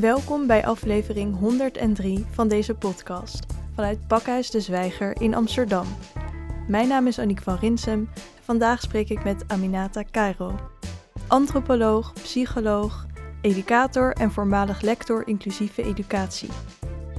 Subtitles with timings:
[0.00, 5.86] Welkom bij aflevering 103 van deze podcast vanuit Pakhuis de Zwijger in Amsterdam.
[6.68, 10.54] Mijn naam is Aniek van Rinsem en vandaag spreek ik met Aminata Cairo.
[11.26, 13.06] Antropoloog, psycholoog,
[13.40, 16.50] educator en voormalig lector inclusieve educatie.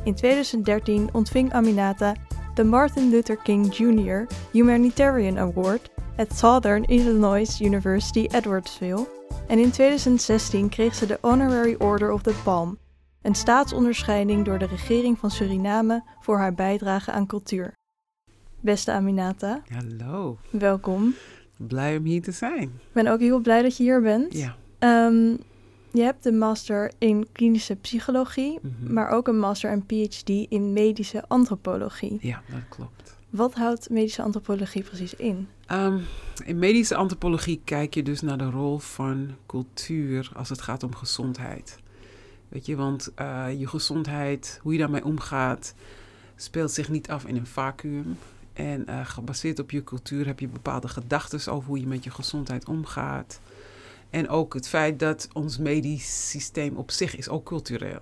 [0.03, 2.15] In 2013 ontving Aminata
[2.53, 4.27] de Martin Luther King Jr.
[4.51, 9.18] Humanitarian Award at Southern Illinois University Edwardsville
[9.49, 12.77] en in 2016 kreeg ze de Honorary Order of the Palm,
[13.21, 17.73] een staatsonderscheiding door de regering van Suriname voor haar bijdrage aan cultuur.
[18.59, 19.61] Beste Aminata.
[19.73, 20.37] Hallo.
[20.49, 21.13] Welkom.
[21.57, 22.61] Blij om hier te zijn.
[22.61, 24.33] Ik ben ook heel blij dat je hier bent.
[24.33, 24.55] Ja.
[25.07, 25.37] Um,
[25.91, 28.93] je hebt een master in klinische psychologie, Mhm.
[28.93, 32.17] maar ook een master en PhD in medische antropologie.
[32.21, 33.08] Ja, dat klopt.
[33.29, 35.47] Wat houdt medische antropologie precies in?
[35.71, 36.05] Um,
[36.45, 40.95] in medische antropologie kijk je dus naar de rol van cultuur als het gaat om
[40.95, 41.77] gezondheid.
[42.47, 45.73] Weet je, want uh, je gezondheid, hoe je daarmee omgaat,
[46.35, 48.17] speelt zich niet af in een vacuüm.
[48.53, 52.11] En uh, gebaseerd op je cultuur heb je bepaalde gedachten over hoe je met je
[52.11, 53.39] gezondheid omgaat.
[54.09, 58.01] En ook het feit dat ons medisch systeem op zich is ook cultureel.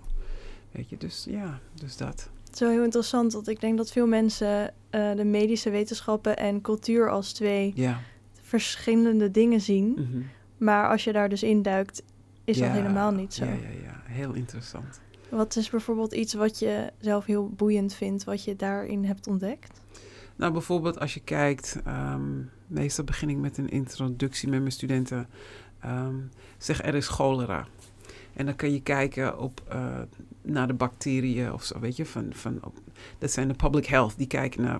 [0.71, 2.29] Weet je, dus ja, dus dat.
[2.51, 7.09] Zo heel interessant, want ik denk dat veel mensen uh, de medische wetenschappen en cultuur
[7.09, 7.99] als twee ja.
[8.41, 9.87] verschillende dingen zien.
[9.87, 10.25] Mm -hmm.
[10.57, 12.03] Maar als je daar dus induikt,
[12.43, 13.45] is ja, dat helemaal niet zo.
[13.45, 15.01] Ja, ja, ja, heel interessant.
[15.29, 19.81] Wat is bijvoorbeeld iets wat je zelf heel boeiend vindt, wat je daarin hebt ontdekt?
[20.35, 25.27] Nou, bijvoorbeeld als je kijkt, um, meestal begin ik met een introductie met mijn studenten.
[25.85, 27.67] Um, zeg, er is cholera.
[28.37, 29.99] En dan kun je kijken op, uh,
[30.41, 32.05] naar de bacteriën of zo, weet je.
[32.05, 32.59] Van, van,
[33.17, 34.79] dat zijn de public health, die kijken naar.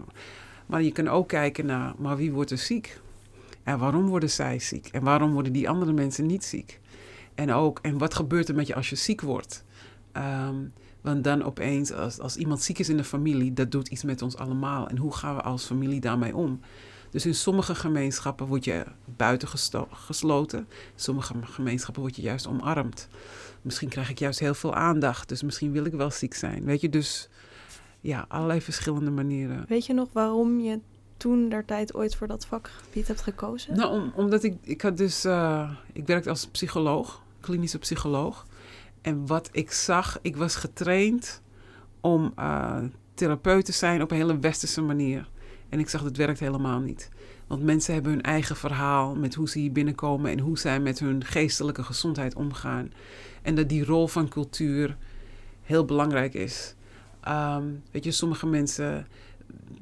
[0.66, 3.02] Maar je kan ook kijken naar, maar wie wordt er ziek?
[3.64, 4.88] En waarom worden zij ziek?
[4.88, 6.80] En waarom worden die andere mensen niet ziek?
[7.36, 9.64] En ook, en wat gebeurt er met je als je ziek wordt?
[10.14, 14.04] Um, want dan opeens, als, als iemand ziek is in de familie, dat doet iets
[14.04, 14.88] met ons allemaal.
[14.88, 16.60] En hoe gaan we als familie daarmee om?
[17.10, 19.48] Dus in sommige gemeenschappen word je buiten
[19.92, 20.60] gesloten.
[20.60, 20.66] In
[20.96, 23.08] sommige gemeenschappen word je juist omarmd.
[23.62, 25.30] Misschien krijg ik juist heel veel aandacht.
[25.30, 26.64] Dus misschien wil ik wel ziek zijn.
[26.64, 27.30] Weet je, dus
[28.02, 29.66] ja, allerlei verschillende manieren.
[29.68, 30.80] Weet je nog waarom je
[31.18, 33.76] toen der tijd ooit voor dat vakgebied hebt gekozen?
[33.76, 38.46] Nou, om, omdat ik, ik had dus, uh, ik werkte als psycholoog, klinische psycholoog.
[39.02, 41.42] En wat ik zag, ik was getraind
[42.02, 42.78] om uh,
[43.14, 45.30] therapeut te zijn op een hele westerse manier.
[45.70, 47.10] En ik zag dat werkt helemaal niet.
[47.48, 51.00] Want mensen hebben hun eigen verhaal met hoe ze hier binnenkomen en hoe zij met
[51.00, 52.92] hun geestelijke gezondheid omgaan.
[53.42, 54.98] En dat die rol van cultuur
[55.62, 56.76] heel belangrijk is.
[57.28, 59.08] Um, weet je, sommige mensen.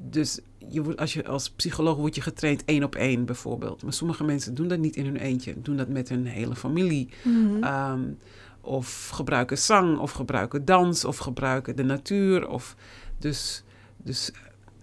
[0.00, 3.82] Dus je wordt, als je als psycholoog word je getraind één op één bijvoorbeeld.
[3.82, 7.08] Maar sommige mensen doen dat niet in hun eentje, doen dat met hun hele familie.
[7.22, 7.36] Mhm.
[7.36, 7.92] Mm -hmm.
[7.92, 8.18] um,
[8.60, 12.48] of gebruiken zang, of gebruiken dans, of gebruiken de natuur.
[12.48, 12.76] Of
[13.18, 13.62] dus,
[13.96, 14.30] dus,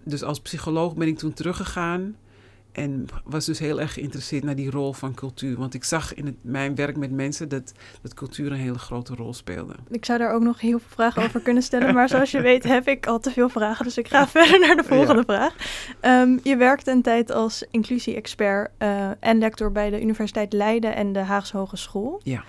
[0.04, 2.16] dus als psycholoog ben ik toen teruggegaan.
[2.74, 5.58] En was dus heel erg geïnteresseerd naar die rol van cultuur.
[5.58, 9.16] Want ik zag in het, mijn werk met mensen dat, dat cultuur een hele grote
[9.16, 9.74] rol speelde.
[9.90, 11.94] Ik zou daar ook nog heel veel vragen over kunnen stellen.
[11.94, 13.86] Maar zoals je weet heb ik al te veel vragen.
[13.86, 15.34] Dus ik ga verder naar de volgende ja.
[15.34, 15.56] vraag.
[16.22, 21.14] Um, je werkte een tijd als inclusie-expert uh, en lector bij de Universiteit Leiden en
[21.14, 22.22] de Haagse Hogeschool.
[22.24, 22.44] Ja.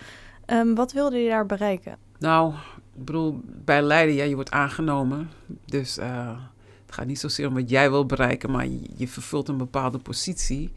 [0.47, 1.97] Um, wat wilde je daar bereiken?
[2.19, 2.53] Nou,
[2.97, 5.31] ik bedoel, bij Leiden, ja, je wordt aangenomen.
[5.65, 6.39] Dus uh, het
[6.95, 8.67] gaat niet zozeer om wat jij wil bereiken, maar
[8.97, 10.73] je, vervult een bepaalde positie.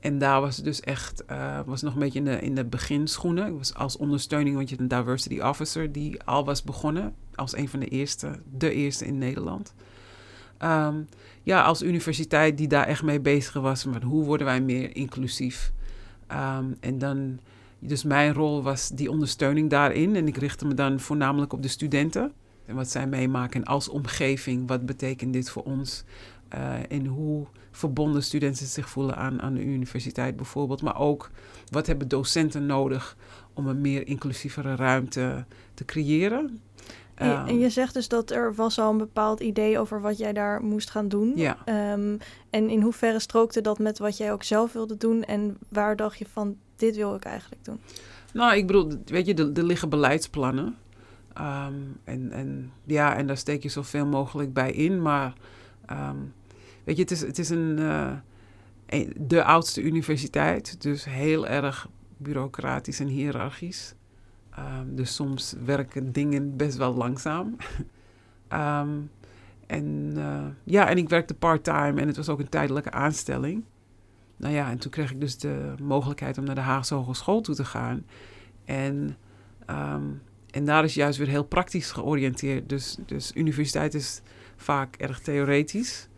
[0.00, 3.46] En daar was dus echt, uh, was nog een beetje in de, in de beginschoenen.
[3.46, 7.14] Ik was als ondersteuning, want je hebt een diversity officer die al was begonnen.
[7.34, 9.74] Als een van de eerste, de eerste in Nederland.
[10.62, 11.08] Um,
[11.42, 13.82] ja, als universiteit die daar echt mee bezig was.
[13.82, 15.72] Van hoe worden wij meer inclusief?
[16.32, 17.38] Um, en dan...
[17.82, 20.16] Dus mijn rol was die ondersteuning daarin.
[20.16, 22.32] En ik richtte me dan voornamelijk op de studenten.
[22.70, 24.68] En wat zij meemaken als omgeving.
[24.68, 26.04] Wat betekent dit voor ons?
[26.54, 30.82] Uh, en hoe verbonden studenten zich voelen aan, aan de universiteit bijvoorbeeld.
[30.82, 31.30] Maar ook
[31.70, 33.16] wat hebben docenten nodig
[33.54, 35.44] om een meer inclusievere ruimte
[35.74, 36.60] te creëren.
[37.14, 40.18] En je, en je zegt dus dat er was al een bepaald idee over wat
[40.18, 41.32] jij daar moest gaan doen.
[41.36, 41.58] Ja.
[41.92, 42.18] Um,
[42.50, 45.24] en in hoeverre strookte dat met wat jij ook zelf wilde doen?
[45.24, 47.80] En waar dacht je van, dit wil ik eigenlijk doen?
[48.32, 50.76] Nou, ik bedoel, weet je, er, er liggen beleidsplannen.
[51.38, 55.02] Um, en, en ja, en daar steek je zoveel mogelijk bij in.
[55.02, 55.32] Maar
[55.90, 56.32] um,
[56.84, 58.12] weet je, het is, het is een, uh,
[58.86, 60.82] een, de oudste universiteit.
[60.82, 63.94] Dus heel erg bureaucratisch en hiërarchisch.
[64.58, 67.56] Um, dus soms werken dingen best wel langzaam.
[69.66, 73.64] en uh, ja, en ik werkte part-time en het was ook een tijdelijke aanstelling.
[74.36, 77.54] Nou ja, en toen kreeg ik dus de mogelijkheid om naar de Haagse Hogeschool toe
[77.54, 78.06] te gaan.
[78.64, 79.16] En
[80.50, 82.68] en daar is juist weer heel praktisch georiënteerd.
[82.68, 84.22] Dus, dus universiteit is
[84.56, 86.08] vaak erg theoretisch.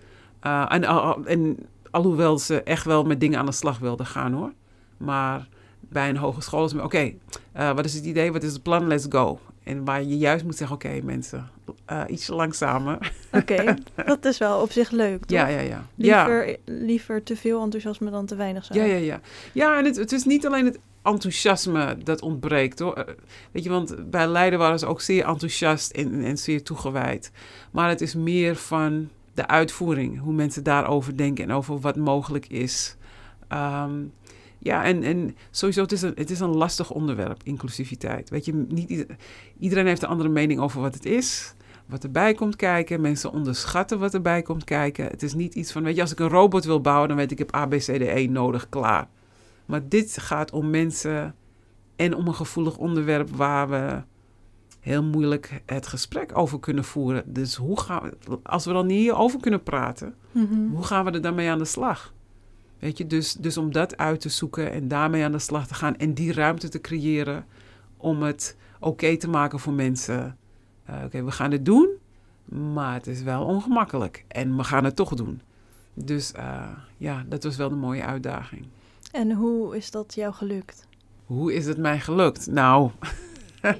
[0.46, 0.84] Uh, en,
[1.26, 1.58] en
[1.90, 4.52] alhoewel ze echt wel met dingen aan de slag wilden gaan hoor.
[4.96, 5.48] Maar
[5.80, 7.12] bij een hogeschool is het oké,
[7.56, 9.38] uh, wat is het idee, wat is het plan, let's go.
[9.62, 11.48] En waar je juist moet zeggen, oké mensen,
[11.90, 13.12] uh, ietsje langzamer.
[13.32, 13.74] Oké,
[14.06, 15.38] dat is wel op zich leuk, toch?
[15.38, 15.86] Ja, ja, ja.
[15.94, 16.56] Liever, ja.
[16.64, 18.78] liever te veel enthousiasme dan te weinig zijn.
[18.78, 19.20] Ja, ja, ja.
[19.52, 22.94] Ja, en het, het is niet alleen het enthousiasme dat ontbreekt, hoor.
[22.94, 23.14] Eh,
[23.52, 27.30] weet je, want bij Leiden waren ze ook zeer enthousiast en, en zeer toegewijd.
[27.70, 32.46] Maar het is meer van de uitvoering, hoe mensen daarover denken en over wat mogelijk
[32.48, 32.96] is.
[33.48, 34.12] Um,
[34.58, 38.30] ja, en, en sowieso, het is, een, het is een lastig onderwerp, inclusiviteit.
[38.30, 39.06] Weet je, niet
[39.58, 41.54] iedereen heeft een andere mening over wat het is,
[41.86, 43.00] wat erbij komt kijken.
[43.00, 45.06] Mensen onderschatten wat erbij komt kijken.
[45.06, 47.30] Het is niet iets van, weet je, als ik een robot wil bouwen, dan weet
[47.30, 49.08] ik, ik heb ABCDE nodig, klaar.
[49.72, 51.34] Maar dit gaat om mensen
[51.96, 54.02] en om een gevoelig onderwerp waar we
[54.80, 57.32] heel moeilijk het gesprek over kunnen voeren.
[57.32, 60.66] Dus hoe gaan we, als we dan niet hierover kunnen praten, Mhm.
[60.66, 62.12] hoe gaan we er dan mee aan de slag?
[62.78, 65.74] Weet je, dus, dus om dat uit te zoeken en daarmee aan de slag te
[65.74, 67.46] gaan en die ruimte te creëren
[67.96, 70.36] om het oké te maken voor mensen.
[70.90, 71.88] Uh, oké, we gaan het doen,
[72.74, 75.40] maar het is wel ongemakkelijk en we gaan het toch doen.
[75.94, 78.66] Dus uh, ja, dat was wel een mooie uitdaging.
[79.12, 80.86] En hoe is dat jou gelukt?
[81.26, 82.46] Hoe is het mij gelukt?
[82.46, 82.90] Nou,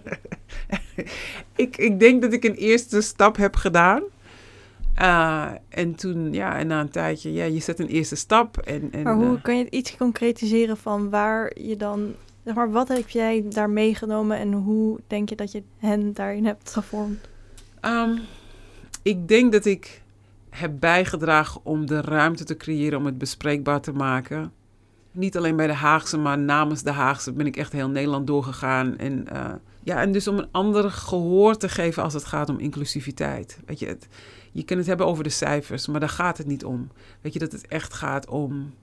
[1.56, 4.02] ik, ik denk dat ik een eerste stap heb gedaan.
[4.98, 8.58] Uh, en toen, ja, en na een tijdje, ja, je zet een eerste stap.
[8.58, 12.14] En, en, maar hoe uh, kan je het iets concretiseren van waar je dan,
[12.44, 16.44] zeg maar, wat heb jij daar meegenomen en hoe denk je dat je hen daarin
[16.44, 17.28] hebt gevormd?
[17.80, 18.20] Um,
[19.02, 20.02] ik denk dat ik
[20.50, 24.52] heb bijgedragen om de ruimte te creëren om het bespreekbaar te maken.
[25.12, 28.98] Niet alleen bij de Haagse, maar namens de Haagse ben ik echt heel Nederland doorgegaan.
[28.98, 32.58] En, uh, ja, en dus om een ander gehoor te geven als het gaat om
[32.58, 33.58] inclusiviteit.
[33.66, 33.96] Weet je,
[34.52, 36.90] je kunt het hebben over de cijfers, maar daar gaat het niet om.
[37.20, 38.74] Weet je dat het echt gaat om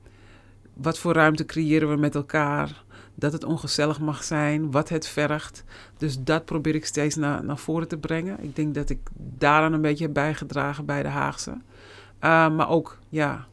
[0.73, 2.83] wat voor ruimte creëren we met elkaar.
[3.15, 5.63] Dat het ongezellig mag zijn, wat het vergt.
[5.97, 8.43] Dus dat probeer ik steeds naar, naar voren te brengen.
[8.43, 11.51] Ik denk dat ik daaraan een beetje heb bijgedragen bij de Haagse.
[11.51, 13.47] Uh, maar ook, ja,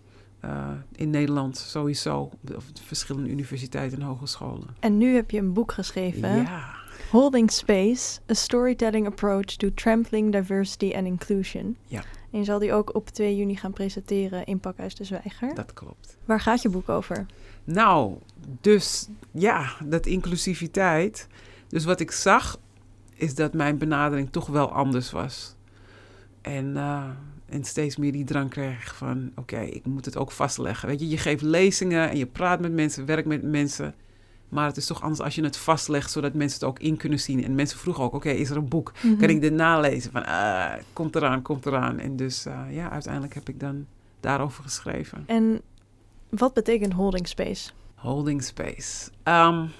[0.46, 2.18] uh, in Nederland sowieso.
[2.54, 4.76] Op verschillende universiteiten en hogescholen.
[4.80, 6.36] En nu heb je een boek geschreven.
[6.36, 6.74] Ja.
[7.10, 11.76] Holding Space, A Storytelling Approach to Trampling Diversity and Inclusion.
[11.86, 12.04] Ja.
[12.30, 15.54] En je zal die ook op 2 juni gaan presenteren in Pakhuis de Zwijger.
[15.54, 16.16] Dat klopt.
[16.24, 17.26] Waar gaat je boek over?
[17.64, 18.14] Nou,
[18.60, 21.28] dus ja, dat inclusiviteit.
[21.68, 22.58] Dus wat ik zag,
[23.14, 25.54] is dat mijn benadering toch wel anders was.
[26.40, 27.08] En, uh,
[27.48, 30.88] en steeds meer die drang kreeg van, oké, okay, ik moet het ook vastleggen.
[30.88, 33.94] Weet je, je geeft lezingen en je praat met mensen, werkt met mensen.
[34.48, 37.20] Maar het is toch anders als je het vastlegt, zodat mensen het ook in kunnen
[37.20, 37.44] zien.
[37.44, 38.92] En mensen vroegen ook, oké, okay, is er een boek?
[39.02, 39.18] Mm -hmm.
[39.18, 40.12] Kan ik dit nalezen?
[40.12, 41.98] Van, uh, komt eraan, komt eraan.
[41.98, 43.86] En dus, uh, ja, uiteindelijk heb ik dan
[44.20, 45.24] daarover geschreven.
[45.26, 45.60] En
[46.28, 47.70] wat betekent holding space?
[47.94, 49.10] Holding space.
[49.24, 49.70] Um,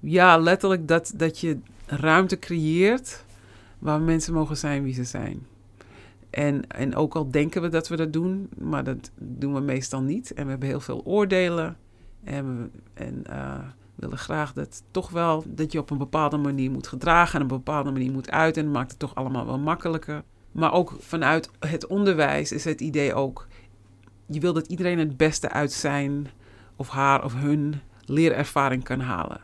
[0.00, 3.24] ja, letterlijk dat, dat je ruimte creëert
[3.78, 5.46] waar mensen mogen zijn wie ze zijn.
[6.32, 10.02] En, en ook al denken we dat we dat doen, maar dat doen we meestal
[10.02, 10.32] niet.
[10.34, 11.76] En we hebben heel veel oordelen.
[12.24, 13.58] En en, uh,
[13.94, 17.50] willen graag dat toch wel dat je op een bepaalde manier moet gedragen en op
[17.50, 18.56] een bepaalde manier moet uit.
[18.56, 20.22] En dat maakt het toch allemaal wel makkelijker.
[20.52, 23.46] Maar ook vanuit het onderwijs is het idee ook,
[24.26, 26.26] je wil dat iedereen het beste uit zijn
[26.76, 29.40] of haar of hun leerervaring kan halen.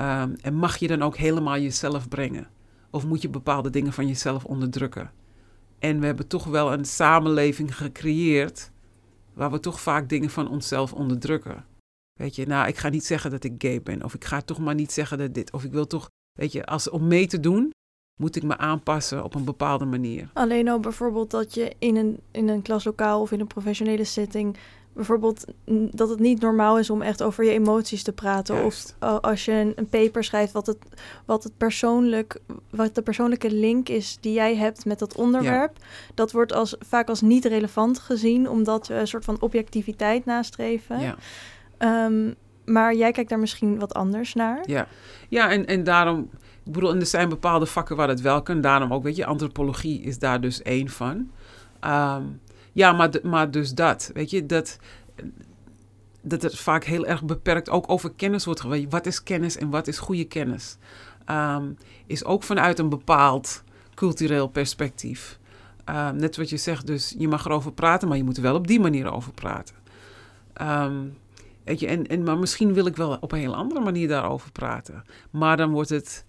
[0.00, 2.48] Um, en mag je dan ook helemaal jezelf brengen?
[2.90, 5.10] Of moet je bepaalde dingen van jezelf onderdrukken?
[5.78, 8.70] En we hebben toch wel een samenleving gecreëerd
[9.34, 11.64] waar we toch vaak dingen van onszelf onderdrukken.
[12.12, 14.04] Weet je, nou, ik ga niet zeggen dat ik gay ben.
[14.04, 15.52] Of ik ga toch maar niet zeggen dat dit.
[15.52, 17.70] Of ik wil toch, weet je, als, om mee te doen,
[18.20, 20.30] moet ik me aanpassen op een bepaalde manier.
[20.32, 24.56] Alleen al bijvoorbeeld dat je in een, in een klaslokaal of in een professionele setting...
[24.96, 25.44] bijvoorbeeld
[25.90, 28.54] dat het niet normaal is om echt over je emoties te praten.
[28.54, 28.96] Juist.
[29.00, 30.78] Of uh, als je een, een, paper schrijft wat het,
[31.24, 32.40] wat het persoonlijk...
[32.70, 35.76] wat de persoonlijke link is die jij hebt met dat onderwerp...
[35.80, 35.86] Ja.
[36.14, 38.48] dat wordt als, vaak als niet relevant gezien...
[38.48, 41.00] omdat we een soort van objectiviteit nastreven.
[41.00, 41.16] Ja.
[42.04, 42.34] Um,
[42.64, 44.60] maar jij kijkt daar misschien wat anders naar.
[44.66, 44.86] Ja,
[45.28, 46.30] ja en, en daarom...
[46.64, 48.60] Ik bedoel, en er zijn bepaalde vakken waar het wel kan.
[48.60, 51.30] Daarom ook, weet je, antropologie is daar dus één van.
[51.80, 52.40] Um,
[52.76, 54.78] ja, maar, maar dus dat, weet je, dat,
[56.20, 58.90] dat het vaak heel erg beperkt ook over kennis wordt geweest.
[58.90, 60.76] Wat is kennis en wat is goede kennis?
[61.30, 63.62] Um, is ook vanuit een bepaald
[63.94, 65.38] cultureel perspectief.
[65.84, 68.54] Um, net wat je zegt, dus je mag erover praten, maar je moet er wel
[68.54, 69.74] op die manier over praten.
[70.62, 71.16] Um,
[71.64, 74.52] weet je, en, en, maar misschien wil ik wel op een heel andere manier daarover
[74.52, 75.04] praten.
[75.30, 76.24] Maar dan wordt het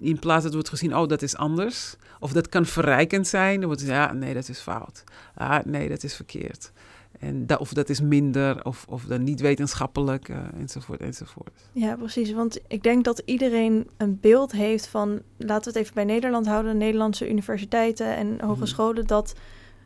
[0.00, 1.96] in plaats dat wordt gezien, oh, dat is anders.
[2.20, 3.58] Of dat kan verrijkend zijn.
[3.58, 5.04] Dan wordt ja, nee, dat is fout.
[5.34, 6.72] Ah, nee, dat is verkeerd.
[7.18, 11.60] En dat, of dat is minder, of, of dan niet wetenschappelijk, uh, enzovoort, enzovoort.
[11.72, 12.32] Ja, precies.
[12.32, 16.46] Want ik denk dat iedereen een beeld heeft van, laten we het even bij Nederland
[16.46, 19.06] houden, Nederlandse universiteiten en hogescholen, mhm.
[19.06, 19.34] dat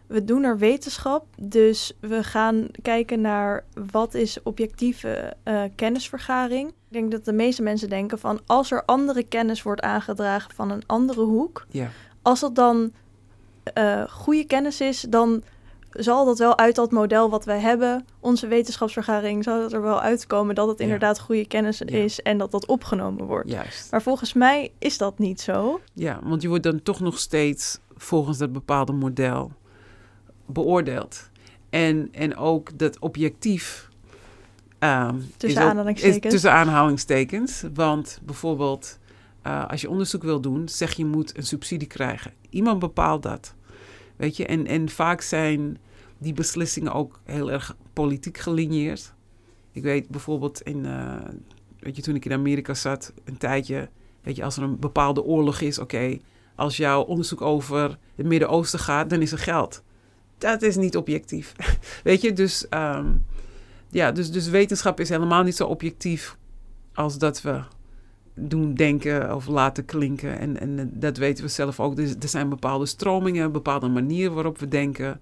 [0.06, 1.26] we doen er wetenschap.
[1.40, 6.68] Dus we gaan kijken naar wat is objectieve uh, kennisvergaring.
[6.68, 10.70] Ik denk dat de meeste mensen denken van, als er andere kennis wordt aangedragen van
[10.70, 11.88] een andere hoek, ja.
[12.22, 12.92] als dat dan
[13.78, 15.42] uh, goede kennis is, dan
[15.90, 20.00] zal dat wel uit dat model wat wij hebben, onze wetenschapsvergaring, zal het er wel
[20.00, 23.50] uitkomen dat het inderdaad goede kennis is en dat dat opgenomen wordt.
[23.50, 23.90] Juist.
[23.90, 25.80] Maar volgens mij is dat niet zo.
[25.92, 29.52] Ja, want je wordt dan toch nog steeds volgens dat bepaalde model
[30.46, 31.30] beoordeeld.
[31.70, 33.88] En, en ook dat objectief.
[34.78, 36.24] Um, tussen, aanhalingstekens.
[36.24, 37.64] Is, tussen aanhalingstekens.
[37.74, 38.98] Want bijvoorbeeld,
[39.46, 42.32] uh, als je onderzoek wil doen, zeg je moet een subsidie krijgen.
[42.50, 43.54] Iemand bepaalt dat.
[44.16, 45.78] Weet je, en, en vaak zijn
[46.18, 49.14] die beslissingen ook heel erg politiek gelineerd.
[49.72, 51.16] Ik weet bijvoorbeeld in, uh,
[51.78, 53.88] weet je, toen ik in Amerika zat, een tijdje,
[54.22, 56.18] weet je, als er een bepaalde oorlog is, oké,
[56.54, 59.82] als jouw onderzoek over het Midden-Oosten gaat, dan is er geld.
[60.44, 61.54] Dat is niet objectief.
[62.04, 63.24] weet je, dus, um,
[63.88, 66.36] ja, dus, dus wetenschap is helemaal niet zo objectief
[66.94, 67.60] als dat we
[68.34, 70.38] doen denken of laten klinken.
[70.38, 71.96] En, en dat weten we zelf ook.
[71.96, 75.20] Dus er zijn bepaalde stromingen, bepaalde manieren waarop we denken.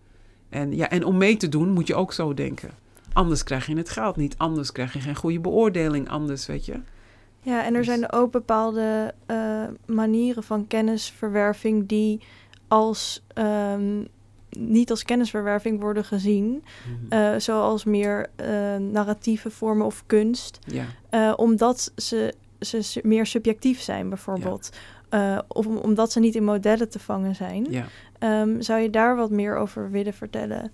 [0.48, 2.70] En, ja, en om mee te doen moet je ook zo denken.
[3.12, 4.38] Anders krijg je het geld niet.
[4.38, 6.08] Anders krijg je geen goede beoordeling.
[6.08, 6.80] Anders, weet je.
[7.40, 12.20] Ja, en er dus zijn ook bepaalde uh, manieren van kennisverwerving die
[12.68, 14.08] als um,
[14.58, 16.62] niet als kennisverwerving worden gezien, mm
[17.08, 17.18] -hmm.
[17.18, 21.32] uh, zoals meer uh, narratieve vormen of kunst, ja.
[21.34, 24.70] omdat ze ze meer subjectief zijn, bijvoorbeeld.
[25.48, 27.66] Of omdat ze niet in modellen te vangen zijn.
[27.70, 27.86] Ja.
[28.40, 30.72] Um, zou je daar wat meer over willen vertellen?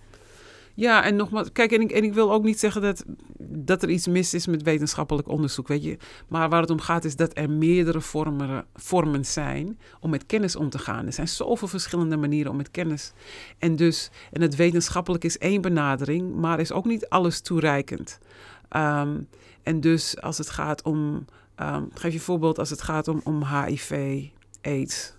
[0.78, 3.04] Ja, en nogmaals, kijk, en ik, en ik wil ook niet zeggen dat,
[3.38, 5.96] dat er iets mis is met wetenschappelijk onderzoek, weet je.
[6.28, 10.56] Maar waar het om gaat is dat er meerdere vormen, vormen zijn om met kennis
[10.56, 11.06] om te gaan.
[11.06, 13.12] Er zijn zoveel verschillende manieren om met kennis.
[13.58, 18.18] En dus, en het wetenschappelijk is één benadering, maar is ook niet alles toereikend.
[18.76, 19.28] Um,
[19.62, 21.24] en dus als het gaat om
[21.62, 24.22] Um, geef je voorbeeld als het gaat om, om HIV,
[24.62, 25.14] AIDS.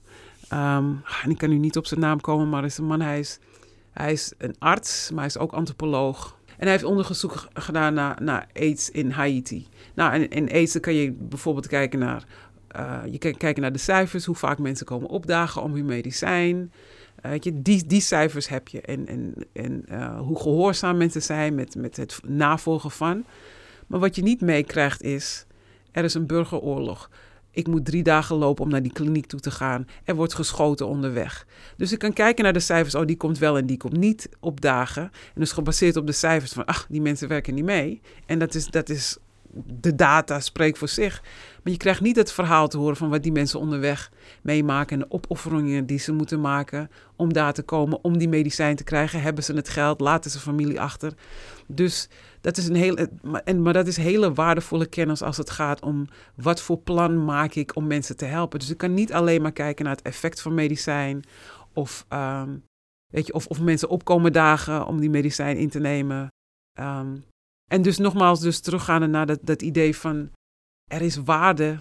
[0.53, 3.19] Um, en ik kan nu niet op zijn naam komen, maar is een man, hij
[3.19, 3.39] is,
[3.91, 6.37] hij is een arts, maar hij is ook antropoloog.
[6.45, 9.67] En hij heeft onderzoek gedaan naar, naar AIDS in Haiti.
[9.93, 12.23] Nou, in AIDS kan je bijvoorbeeld kijken naar,
[12.75, 16.71] uh, je kan kijken naar de cijfers, hoe vaak mensen komen opdagen om hun medicijn.
[17.21, 18.81] Weet je, die, die cijfers heb je.
[18.81, 23.25] En, en, en uh, hoe gehoorzaam mensen zijn met, met het navolgen van.
[23.87, 25.45] Maar wat je niet meekrijgt is
[25.91, 27.09] er is een burgeroorlog.
[27.59, 29.87] Ik moet drie dagen lopen om naar die kliniek toe te gaan.
[30.03, 31.45] Er wordt geschoten onderweg.
[31.77, 32.95] Dus ik kan kijken naar de cijfers.
[32.95, 35.03] Oh, die komt wel en die komt niet op dagen.
[35.03, 38.01] En dus gebaseerd op de cijfers van, ach, die mensen werken niet mee.
[38.25, 39.17] En dat is, dat is
[39.79, 41.21] de data spreekt voor zich.
[41.63, 44.11] Maar je krijgt niet het verhaal te horen van wat die mensen onderweg
[44.41, 48.75] meemaken en de opofferingen die ze moeten maken om daar te komen, om die medicijn
[48.75, 49.21] te krijgen.
[49.21, 49.99] Hebben ze het geld?
[49.99, 51.13] Laten ze familie achter?
[51.71, 52.09] Dus
[52.41, 53.09] dat is een hele,
[53.43, 57.53] en, maar dat is hele waardevolle kennis als het gaat om wat voor plan maak
[57.53, 58.59] ik om mensen te helpen.
[58.59, 61.23] Dus ik kan niet alleen maar kijken naar het effect van medicijn
[61.73, 62.63] of, um,
[63.13, 66.27] weet je, of, of mensen opkomen dagen om die medicijn in te nemen.
[66.79, 67.23] Um,
[67.71, 70.31] en dus nogmaals, dus teruggaande naar dat, dat idee van
[70.91, 71.79] er is waarde,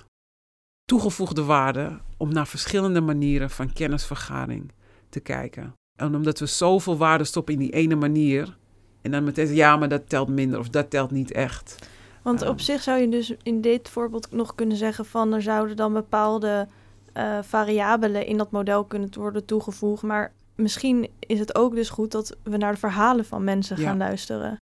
[0.85, 4.73] toegevoegde waarde, om naar verschillende manieren van kennisvergaring
[5.09, 5.73] te kijken.
[5.99, 8.58] En omdat we zoveel waarde stoppen in die ene manier,
[9.03, 11.89] en dan meteen ja, maar dat telt minder of dat telt niet echt.
[12.23, 15.77] Want op zich zou je dus in dit voorbeeld nog kunnen zeggen van er zouden
[15.77, 16.69] dan bepaalde
[17.17, 20.03] uh, variabelen in dat model kunnen worden toegevoegd.
[20.03, 23.99] Maar misschien is het ook dus goed dat we naar de verhalen van mensen gaan
[23.99, 24.57] luisteren.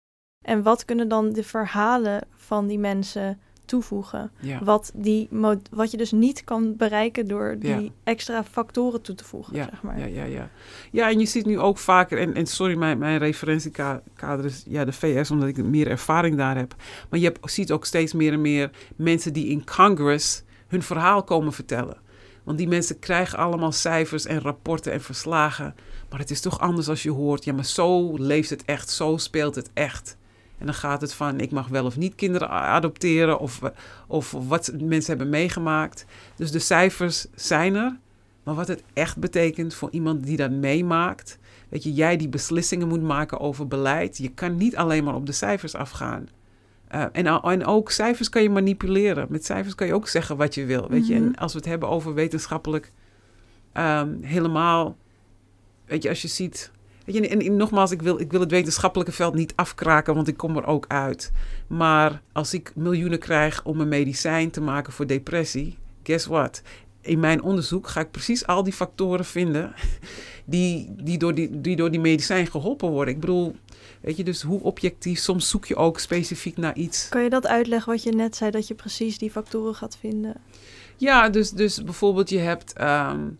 [0.46, 3.40] En wat kunnen dan de verhalen van die mensen
[3.74, 4.32] toevoegen?
[4.64, 5.30] Wat, die,
[5.72, 9.68] wat je dus niet kan bereiken door die extra factoren toe te voegen, ja.
[9.70, 10.00] zeg maar.
[10.00, 10.50] Ja, ja, ja.
[10.92, 14.86] ja, en je ziet nu ook vaker, en, en sorry, mijn, mijn referentiekader is ja,
[14.86, 16.76] de VS, omdat ik meer ervaring daar heb.
[17.10, 21.24] Maar je hebt, ziet ook steeds meer en meer mensen die in Congress hun verhaal
[21.24, 21.98] komen vertellen.
[22.44, 25.76] Want die mensen krijgen allemaal cijfers en rapporten en verslagen.
[26.10, 29.18] Maar het is toch anders als je hoort, ja, maar zo leeft het echt, zo
[29.18, 30.18] speelt het echt.
[30.58, 33.62] En dan gaat het van ik mag wel of niet kinderen adopteren of,
[34.08, 36.06] of wat mensen hebben meegemaakt.
[36.36, 37.98] Dus de cijfers zijn er.
[38.44, 41.38] Maar wat het echt betekent voor iemand die dat meemaakt.
[41.70, 44.18] Weet je, jij die beslissingen moet maken over beleid.
[44.18, 46.28] Je kan niet alleen maar op de cijfers afgaan.
[46.96, 49.28] Uh, en, en ook cijfers kan je manipuleren.
[49.30, 50.88] Met cijfers kan je ook zeggen wat je wil.
[50.90, 52.92] Weet je, en als we het hebben over wetenschappelijk
[53.74, 54.98] um, helemaal.
[55.86, 56.72] Weet je, als je ziet.
[57.04, 60.28] Weet je, en, en, nogmaals, ik wil, ik wil het wetenschappelijke veld niet afkraken, want
[60.28, 61.32] ik kom er ook uit.
[61.68, 66.62] Maar als ik miljoenen krijg om een medicijn te maken voor depressie, guess what?
[67.02, 69.74] In mijn onderzoek ga ik precies al die factoren vinden
[70.46, 73.14] die, die, door, die, die door die medicijn geholpen worden.
[73.14, 73.56] Ik bedoel,
[74.02, 77.10] weet je, dus hoe objectief, soms zoek je ook specifiek naar iets.
[77.10, 80.36] Kan je dat uitleggen wat je net zei, dat je precies die factoren gaat vinden?
[80.98, 83.38] Ja, dus, dus bijvoorbeeld je hebt um,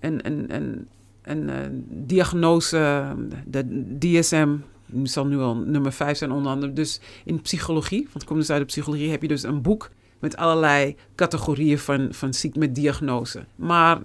[0.00, 0.88] een, een, een,
[1.24, 1.56] een uh,
[1.88, 3.14] diagnose,
[3.46, 4.56] de DSM,
[5.02, 6.72] zal nu al nummer 5 zijn onder andere.
[6.72, 9.90] Dus in psychologie, want ik kom dus uit de psychologie, heb je dus een boek
[10.18, 13.44] met allerlei categorieën van, van ziekte met diagnose.
[13.56, 13.98] Maar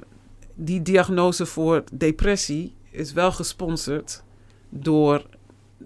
[0.55, 4.23] die diagnose voor depressie is wel gesponsord
[4.69, 5.25] door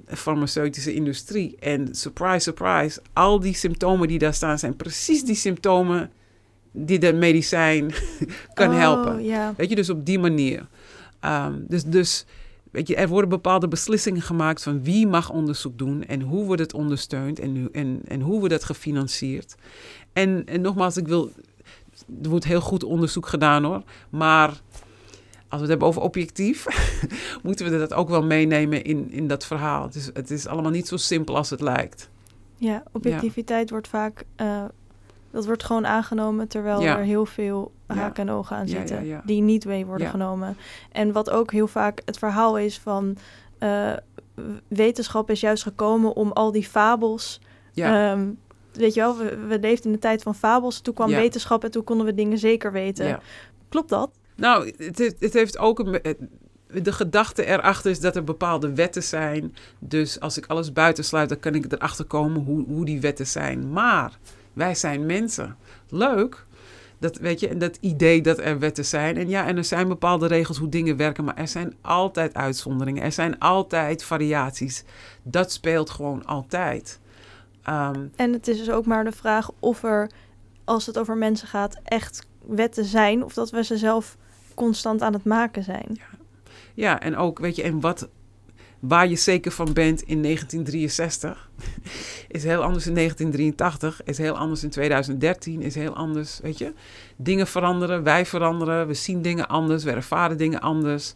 [0.07, 1.55] de farmaceutische industrie.
[1.59, 6.11] En surprise, surprise, al die symptomen die daar staan zijn precies die symptomen
[6.71, 7.93] die de medicijn
[8.53, 9.23] kan oh, helpen.
[9.23, 9.55] Yeah.
[9.55, 10.67] Weet je, dus op die manier.
[11.25, 12.25] Um, dus, dus
[12.71, 16.61] weet je, er worden bepaalde beslissingen gemaakt van wie mag onderzoek doen en hoe wordt
[16.61, 19.55] het ondersteund en, en, en hoe wordt het gefinancierd.
[20.13, 21.31] En, en nogmaals, ik wil
[22.23, 23.83] er wordt heel goed onderzoek gedaan hoor.
[24.09, 24.47] Maar
[25.47, 26.65] als we het hebben over objectief,
[27.43, 29.83] moeten we dat ook wel meenemen in, in dat verhaal.
[29.83, 32.09] Het is, het is allemaal niet zo simpel als het lijkt.
[32.55, 34.63] Ja, objectiviteit wordt vaak, uh,
[35.33, 39.65] dat wordt gewoon aangenomen terwijl er heel veel haken en ogen aan zitten die niet
[39.65, 40.57] mee worden genomen.
[40.91, 43.17] En wat ook heel vaak het verhaal is van
[43.59, 43.93] uh,
[44.67, 47.41] wetenschap is juist gekomen om al die fabels
[47.75, 48.37] um,
[48.71, 50.79] weet je wel, we, we leefden in de tijd van fabels.
[50.79, 53.19] Toen kwam wetenschap en toen konden we dingen zeker weten.
[53.69, 54.11] Klopt dat?
[54.35, 56.01] Nou, het, het heeft ook een,
[56.81, 59.55] de gedachte erachter is dat er bepaalde wetten zijn.
[59.79, 63.71] Dus als ik alles buitensluit, dan kan ik erachter komen hoe, hoe die wetten zijn.
[63.71, 64.17] Maar
[64.53, 65.55] wij zijn mensen.
[65.89, 66.45] Leuk.
[66.99, 69.17] Dat, weet je, dat idee dat er wetten zijn.
[69.17, 73.03] En ja, en er zijn bepaalde regels hoe dingen werken, maar er zijn altijd uitzonderingen.
[73.03, 74.83] Er zijn altijd variaties.
[75.23, 76.99] Dat speelt gewoon altijd.
[77.69, 80.09] Um, en het is dus ook maar de vraag of er,
[80.63, 83.23] als het over mensen gaat, echt wetten zijn.
[83.23, 84.17] Of dat we ze zelf
[84.53, 85.87] constant aan het maken zijn.
[85.89, 86.17] Ja,
[86.73, 88.09] ja en ook, weet je, en wat,
[88.87, 91.49] waar je zeker van bent in 1963
[92.27, 96.73] is heel anders in 1983, is heel anders in 2013, is heel anders, weet je.
[97.15, 101.13] Dingen veranderen, wij veranderen, we zien dingen anders, we ervaren dingen anders.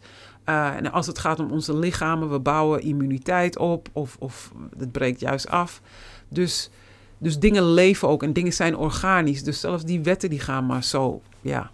[0.48, 4.92] Uh, en als het gaat om onze lichamen, we bouwen immuniteit op of, of het
[4.92, 5.80] breekt juist af.
[6.28, 6.70] Dus,
[7.18, 9.42] dus dingen leven ook en dingen zijn organisch.
[9.42, 11.70] Dus zelfs die wetten die gaan maar zo, ja,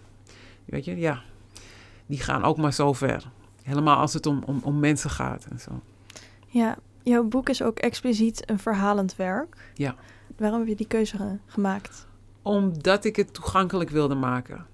[0.65, 1.21] weet je, ja,
[2.05, 3.33] die gaan ook maar zo ver.
[3.65, 5.71] Helemaal als het om, om, om mensen gaat en zo.
[6.47, 9.71] Ja, jouw boek is ook expliciet een verhalend werk.
[9.73, 9.95] Ja.
[10.37, 12.07] Waarom heb je die keuze gemaakt?
[12.41, 14.65] Omdat ik het toegankelijk wilde maken.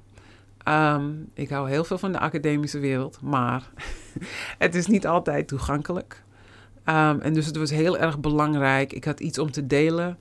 [0.68, 3.70] Um, ik hou heel veel van de academische wereld, maar
[4.58, 6.24] het is niet altijd toegankelijk.
[6.86, 8.94] Um, en dus het was heel erg belangrijk.
[8.94, 10.18] Ik had iets om te delen.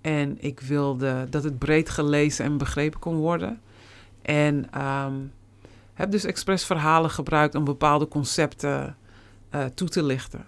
[0.00, 3.60] En ik wilde dat het breed gelezen en begrepen kon worden.
[4.22, 5.32] En um,
[5.94, 8.96] heb dus expres verhalen gebruikt om bepaalde concepten
[9.54, 10.44] uh, toe te lichten.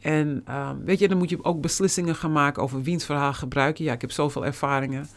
[0.00, 3.78] En um, weet je, dan moet je ook beslissingen gaan maken over wiens verhaal gebruik
[3.78, 3.84] je.
[3.84, 5.08] Ja, ik heb zoveel ervaringen.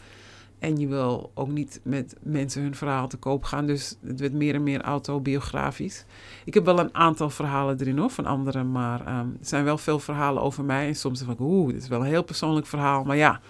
[0.58, 3.66] En je wil ook niet met mensen hun verhaal te koop gaan.
[3.66, 6.04] Dus het werd meer en meer autobiografisch.
[6.44, 8.72] Ik heb wel een aantal verhalen erin hoor, van anderen.
[8.72, 10.86] Maar um, er zijn wel veel verhalen over mij.
[10.86, 13.04] En soms denk ik, oeh, dit is wel een heel persoonlijk verhaal.
[13.04, 13.40] Maar ja,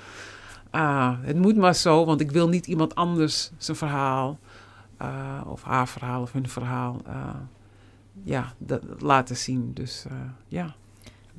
[0.73, 2.05] uh, het moet maar zo.
[2.05, 4.39] Want ik wil niet iemand anders zijn verhaal...
[5.03, 7.01] Uh, of haar verhaal of hun verhaal...
[7.07, 7.31] Uh,
[8.23, 9.71] ja, dat, laten zien.
[9.73, 10.07] Dus
[10.49, 10.75] ja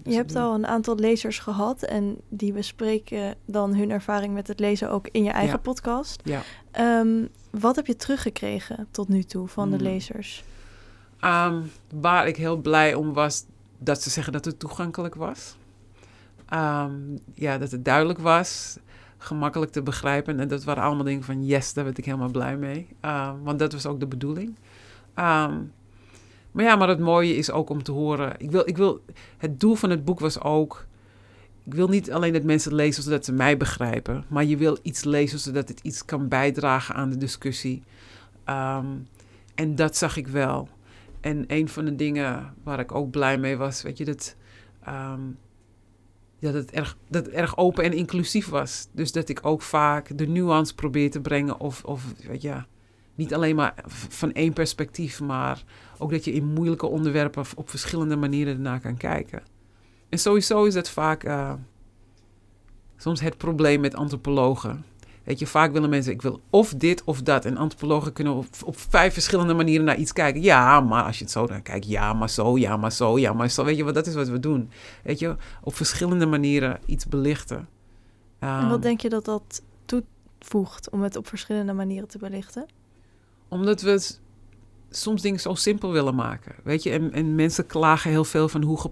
[0.04, 4.60] je hebt al een aantal lezers gehad en die bespreken dan hun ervaring met het
[4.60, 6.22] lezen ook in je eigen podcast.
[6.24, 6.42] Ja.
[7.00, 9.86] Um, wat heb je teruggekregen tot nu toe van de hmm.
[9.86, 10.44] lezers?
[11.22, 13.46] Um, waar ik heel blij om was
[13.78, 15.58] dat ze zeggen dat het toegankelijk was.
[16.54, 18.78] Um, ja, dat het duidelijk was,
[19.18, 20.40] gemakkelijk te begrijpen.
[20.40, 22.88] En dat waren allemaal dingen van yes, daar werd ik helemaal blij mee.
[23.44, 24.56] want dat was ook de bedoeling.
[25.16, 25.72] Um,
[26.52, 28.34] maar ja, maar het mooie is ook om te horen.
[28.38, 29.02] Ik wil, ik wil,
[29.38, 30.86] het doel van het boek was ook.
[31.64, 34.26] Ik wil niet alleen dat mensen het lezen zodat ze mij begrijpen.
[34.28, 37.84] Maar je wil iets lezen zodat het iets kan bijdragen aan de discussie.
[38.50, 39.08] Um,
[39.56, 40.70] en dat zag ik wel.
[41.22, 44.36] En een van de dingen waar ik ook blij mee was, weet je, dat,
[46.40, 48.88] dat, het erg, dat erg open en inclusief was.
[48.92, 51.60] Dus dat ik ook vaak de nuance probeer te brengen.
[51.60, 52.42] Of, of weet
[53.16, 55.64] niet alleen maar van één perspectief, maar
[55.98, 59.44] ook dat je in moeilijke onderwerpen op verschillende manieren ernaar kan kijken.
[60.10, 61.24] En sowieso is het vaak.
[61.24, 61.54] Uh,
[62.98, 64.86] soms het probleem met antropologen.
[65.26, 67.46] Weet je, vaak willen mensen, ik wil of dit of dat.
[67.46, 70.42] En antropologen kunnen op, op vijf verschillende manieren naar iets kijken.
[70.42, 73.34] Ja, maar als je het zo dan kijkt, ja, maar zo, ja, maar zo, ja,
[73.34, 73.64] maar zo.
[73.64, 74.70] Weet je wat, dat is wat we doen.
[75.04, 77.68] Weet je, op verschillende manieren iets belichten.
[78.40, 82.66] en wat Ehm, denk je dat dat toevoegt om het op verschillende manieren te belichten?
[83.48, 84.16] Omdat we
[84.90, 86.56] soms dingen zo simpel willen maken.
[86.64, 88.92] Weet je, en, en mensen klagen heel veel van hoe,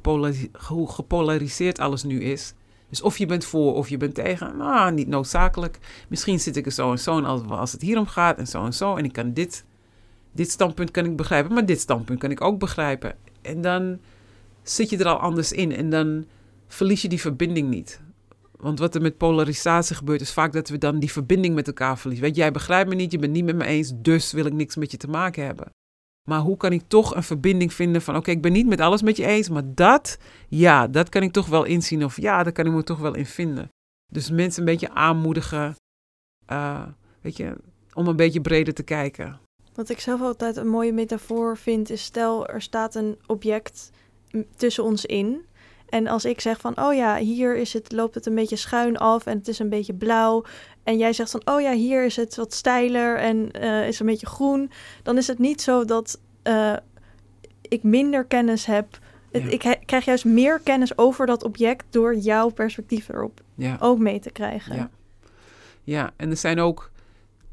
[0.68, 2.54] hoe gepolariseerd alles nu is.
[2.94, 5.80] Dus of je bent voor of je bent tegen, nou, niet noodzakelijk.
[6.10, 8.66] Misschien zit ik er zo en zo en als, als het hierom gaat en zo
[8.66, 8.96] en zo.
[8.96, 9.66] En ik kan dit,
[10.32, 13.16] dit standpunt kan ik begrijpen, maar dit standpunt kan ik ook begrijpen.
[13.42, 14.00] En dan
[14.64, 16.26] zit je er al anders in en dan
[16.68, 18.02] verlies je die verbinding niet.
[18.58, 21.98] Want wat er met polarisatie gebeurt, is vaak dat we dan die verbinding met elkaar
[21.98, 22.26] verliezen.
[22.26, 24.76] Weet jij begrijpt me niet, je bent niet met me eens, dus wil ik niks
[24.76, 25.68] met je te maken hebben.
[26.30, 29.02] Maar hoe kan ik toch een verbinding vinden van, oké, ik ben niet met alles
[29.02, 32.04] met je eens, maar dat, ja, dat kan ik toch wel inzien.
[32.04, 33.70] Of ja, daar kan ik me toch wel in vinden.
[34.12, 35.76] Dus mensen een beetje aanmoedigen,
[36.46, 36.88] eh,
[37.22, 37.56] weet je,
[37.94, 39.40] om een beetje breder te kijken.
[39.74, 43.92] Wat ik zelf altijd een mooie metafoor vind, is stel er staat een object
[44.56, 45.46] tussen ons in.
[45.90, 48.98] En als ik zeg van, oh ja, hier is het, loopt het een beetje schuin
[48.98, 50.44] af en het is een beetje blauw.
[50.84, 54.06] En jij zegt van, oh ja, hier is het wat steiler en eh, is een
[54.06, 54.72] beetje groen.
[55.04, 56.74] Dan is het niet zo dat eh,
[57.62, 59.00] ik minder kennis heb.
[59.32, 59.52] Het-.
[59.54, 63.78] Ik he- krijg juist meer kennis over dat object door jouw perspectief erop Ja.
[63.80, 64.76] ook mee te krijgen.
[64.76, 64.90] Ja.
[65.84, 66.92] Ja, en er zijn ook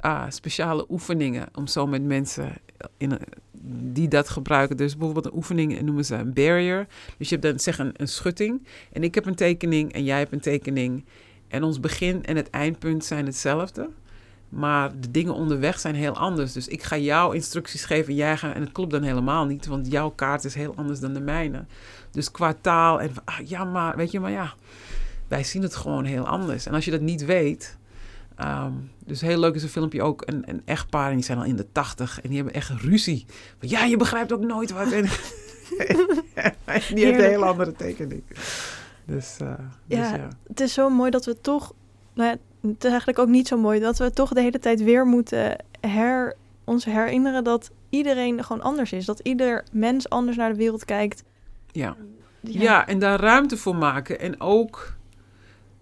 [0.00, 2.52] ah, speciale oefeningen om zo met mensen
[2.96, 3.18] in,
[3.92, 4.76] die dat gebruiken.
[4.76, 6.86] Dus bijvoorbeeld een oefening noemen ze een barrier.
[7.18, 10.18] Dus je hebt dan zeg een, een schutting en ik heb een tekening en jij
[10.18, 11.04] hebt een tekening.
[11.50, 13.88] En ons begin en het eindpunt zijn hetzelfde.
[14.48, 16.52] Maar de dingen onderweg zijn heel anders.
[16.52, 18.54] Dus ik ga jou instructies geven en jij gaat...
[18.54, 21.64] En het klopt dan helemaal niet, want jouw kaart is heel anders dan de mijne.
[22.10, 23.10] Dus qua taal en...
[23.24, 24.54] Ah, ja, maar weet je, maar ja...
[25.28, 26.66] Wij zien het gewoon heel anders.
[26.66, 27.76] En als je dat niet weet...
[28.36, 28.72] ehm,
[29.04, 31.08] dus heel leuk is een filmpje ook een, een echtpaar...
[31.08, 33.26] en die zijn al in de tachtig en die hebben echt ruzie.
[33.58, 34.92] Van, ja, je begrijpt ook nooit wat.
[36.64, 38.22] En die heeft een hele andere tekening.
[39.10, 39.52] Dus, eh,
[39.86, 40.14] dus Ja.
[40.16, 40.28] ja.
[40.46, 41.72] het is zo mooi dat we toch,
[42.14, 42.36] nou ja,
[42.68, 45.56] het is eigenlijk ook niet zo mooi dat we toch de hele tijd weer moeten
[45.80, 49.04] her, ons herinneren dat iedereen gewoon anders is.
[49.04, 51.22] Dat ieder mens anders naar de wereld kijkt.
[51.72, 51.96] ja.
[52.42, 52.86] Ja.
[52.86, 54.20] en daar ruimte voor maken.
[54.20, 54.94] En ook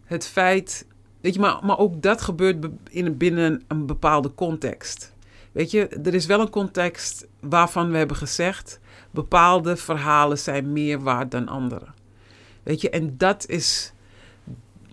[0.04, 0.86] het feit.
[1.20, 5.12] Weet je, maar, maar ook dat gebeurt be- in, binnen een bepaalde context.
[5.52, 8.80] Weet je, er is wel een context waarvan we hebben gezegd.
[9.10, 11.86] bepaalde verhalen zijn meer waard dan andere.
[12.68, 13.92] Weet je, en dat is.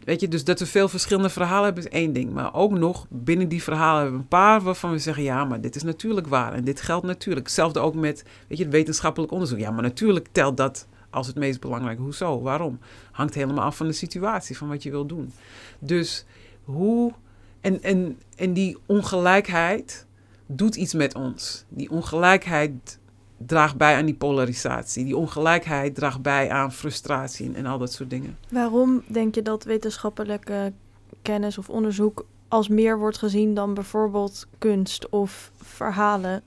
[0.04, 2.34] Weet je, dus dat we veel verschillende verhalen hebben is één ding.
[2.34, 5.62] Maar ook nog binnen die verhalen hebben we een paar waarvan we zeggen: ja, maar
[5.62, 6.54] dit is natuurlijk waar.
[6.54, 7.46] En dit geldt natuurlijk.
[7.46, 9.60] Hetzelfde ook met weet je, het wetenschappelijk onderzoek.
[9.60, 12.02] Ja, maar natuurlijk telt dat als het meest belangrijke.
[12.02, 12.42] Hoezo?
[12.42, 12.80] Waarom?
[13.12, 15.34] Hangt helemaal af van de situatie, van wat je wil doen.
[15.80, 16.26] Dus
[16.64, 17.14] hoe.
[17.62, 20.06] En, en, en die ongelijkheid
[20.46, 21.66] doet iets met ons.
[21.70, 23.00] Die ongelijkheid
[23.38, 25.04] draagt bij aan die polarisatie.
[25.04, 28.38] Die ongelijkheid draagt bij aan frustratie en, en al dat soort dingen.
[28.50, 30.74] Waarom denk je dat wetenschappelijke
[31.22, 36.42] kennis of onderzoek als meer wordt gezien dan bijvoorbeeld kunst of verhalen?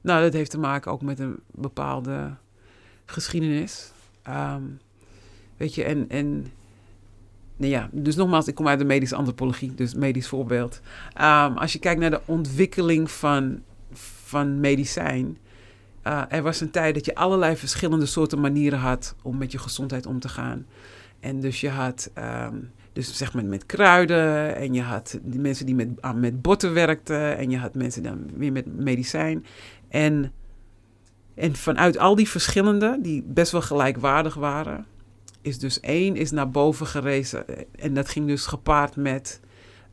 [0.00, 2.34] Nou, dat heeft te maken ook met een bepaalde
[3.04, 3.92] geschiedenis.
[4.22, 4.62] Ehm,
[5.56, 6.52] weet je, en, en
[7.56, 10.80] nou ja, dus nogmaals, ik kom uit de medische antropologie, dus medisch voorbeeld.
[11.12, 13.62] Ehm, als je kijkt naar de ontwikkeling van,
[14.24, 15.38] van medicijn,
[16.06, 19.58] uh, er was een tijd dat je allerlei verschillende soorten manieren had om met je
[19.58, 20.66] gezondheid om te gaan.
[21.20, 25.66] En dus je had, um, dus zeg maar met kruiden, en je had die mensen
[25.66, 29.44] die met, uh, met botten werkten, en je had mensen dan weer met medicijn.
[29.88, 30.32] En,
[31.34, 34.86] en vanuit al die verschillende, die best wel gelijkwaardig waren,
[35.42, 37.44] is dus één is naar boven gerezen.
[37.78, 39.40] En dat ging dus gepaard met,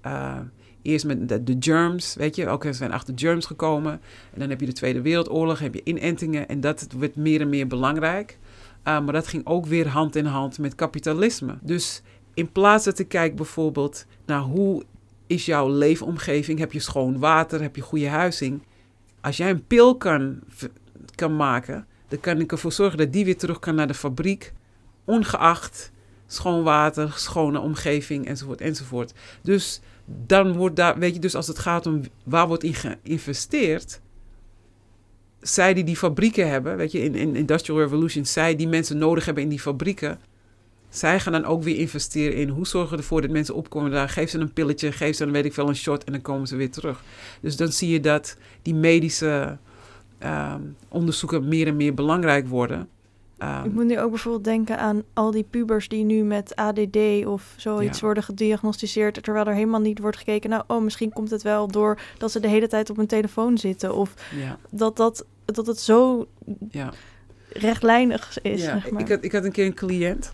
[0.05, 0.39] uh,
[0.83, 2.47] eerst met de, de, germs, weet je.
[2.47, 3.91] Ook zijn achter germs gekomen.
[4.33, 6.47] En dan heb je de Tweede Wereldoorlog, heb je inentingen.
[6.47, 8.37] En dat werd meer en meer belangrijk.
[8.87, 11.57] Uh, maar dat ging ook weer hand in hand met kapitalisme.
[11.61, 12.01] Dus
[12.33, 14.83] in plaats dat ik kijk bijvoorbeeld naar hoe
[15.27, 18.61] is jouw leefomgeving, heb je schoon water, heb je goede huizing.
[19.21, 20.39] Als jij een pil kan,
[21.15, 24.53] kan maken, dan kan ik ervoor zorgen dat die weer terug kan naar de fabriek,
[25.05, 25.91] ongeacht
[26.27, 29.13] schoon water, schone omgeving enzovoort enzovoort.
[29.41, 34.01] Dus dan wordt daar, weet je, dus als het gaat om waar wordt in geïnvesteerd,
[35.41, 39.25] zij die die fabrieken hebben, weet je, in, in Industrial Revolution, zij die mensen nodig
[39.25, 40.19] hebben in die fabrieken,
[40.89, 44.09] zij gaan dan ook weer investeren in hoe zorgen we ervoor dat mensen opkomen daar.
[44.09, 46.47] Geef ze een pilletje, geef ze dan weet ik veel een shot en dan komen
[46.47, 47.03] ze weer terug.
[47.41, 49.57] Dus dan zie je dat die medische
[50.23, 50.55] uh,
[50.87, 52.89] onderzoeken meer en meer belangrijk worden.
[53.43, 57.25] Ehm, Ik moet nu ook bijvoorbeeld denken aan al die pubers die nu met ADD
[57.25, 58.05] of zoiets Ja.
[58.05, 61.99] worden gediagnosticeerd, terwijl er helemaal niet wordt gekeken, nou, oh, misschien komt het wel door
[62.17, 63.95] dat ze de hele tijd op hun telefoon zitten.
[63.95, 66.27] Of ja, dat, dat, dat het zo
[66.69, 66.93] ja.
[67.49, 68.71] rechtlijnig is, ja.
[68.79, 69.01] zeg maar.
[69.01, 70.31] ik, had, ik had een keer een cliënt.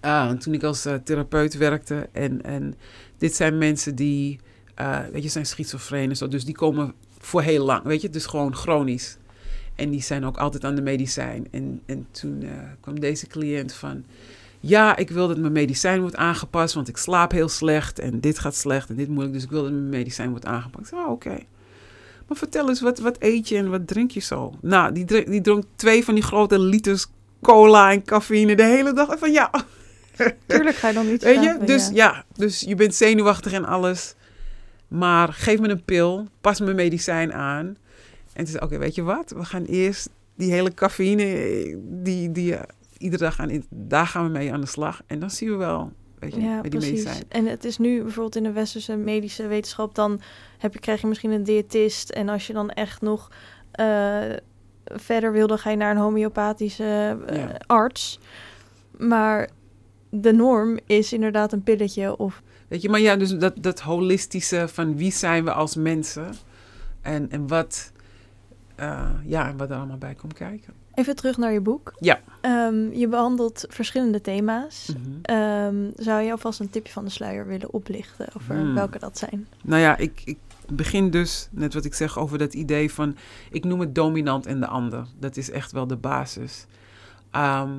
[0.00, 2.08] ah, toen ik als eh, therapeut werkte.
[2.12, 2.74] En, en
[3.18, 4.40] dit zijn mensen die,
[4.74, 6.28] eh, weet je, zijn schizofreen en zo.
[6.28, 8.10] Dus die komen voor heel lang, weet je.
[8.10, 9.16] Dus gewoon chronisch.
[9.74, 11.46] En die zijn ook altijd aan de medicijn.
[11.50, 12.48] En, en toen eh,
[12.80, 14.04] kwam deze cliënt van...
[14.60, 17.98] Ja, ik wil dat mijn medicijn wordt aangepast, want ik slaap heel slecht.
[17.98, 19.32] En dit gaat slecht en dit moeilijk.
[19.34, 20.92] Dus ik wil dat mijn medicijn wordt aangepakt.
[20.92, 21.38] Oh, oké.
[22.28, 24.54] Maar vertel eens, wat, wat eet je en wat drink je zo?
[24.60, 27.06] Nou, die, die dronk twee van die grote liters
[27.40, 29.08] cola en cafeïne de hele dag.
[29.08, 29.50] En van ja,
[30.46, 31.58] Tuurlijk ga je dan niet weet je?
[31.64, 31.92] Dus ja.
[31.94, 34.14] ja, dus je bent zenuwachtig en alles.
[34.88, 37.76] Maar geef me een pil, pas mijn medicijn aan.
[38.34, 39.30] En toen zei oké, weet je wat?
[39.30, 41.24] We gaan eerst die hele cafeïne,
[41.84, 42.56] die, die
[42.98, 45.02] iedere dag aan, in- daar gaan we mee aan de slag.
[45.06, 47.04] En dan zien we wel, weet je, Ja, met die precies.
[47.04, 47.24] medicijn.
[47.28, 50.20] En het is nu bijvoorbeeld in de westerse medische wetenschap, dan
[50.58, 52.10] heb je, krijg je misschien een diëtist.
[52.10, 53.30] En als je dan echt nog
[53.72, 54.20] eh,
[54.84, 57.56] verder wil, dan ga je naar een homeopathische eh, Ja.
[57.66, 58.18] arts.
[58.98, 59.48] Maar
[60.10, 64.68] de norm is inderdaad een pilletje of Weet je, maar ja, dus dat, dat holistische
[64.68, 66.34] van wie zijn we als mensen
[67.00, 67.91] en, en wat,
[68.74, 70.72] eh, ja, en wat er allemaal bij komt kijken.
[70.94, 71.92] Even terug naar je boek.
[72.00, 72.20] Ja.
[72.40, 74.86] Ehm, je behandelt verschillende thema's.
[74.86, 75.18] Mhm.
[75.22, 78.74] Ehm, zou je alvast een tipje van de sluier willen oplichten over Hmm.
[78.74, 79.46] welke dat zijn?
[79.62, 80.38] Nou ja, ik, ik
[80.72, 83.16] begin dus, net wat ik zeg over dat idee van,
[83.50, 85.06] ik noem het dominant en de ander.
[85.18, 86.66] Dat is echt wel de basis.
[87.30, 87.70] Ehm,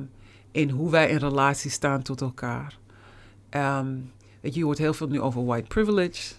[0.50, 2.78] in hoe wij in relatie staan tot elkaar.
[4.40, 6.34] Weet je, je hoort heel veel nu over white privilege.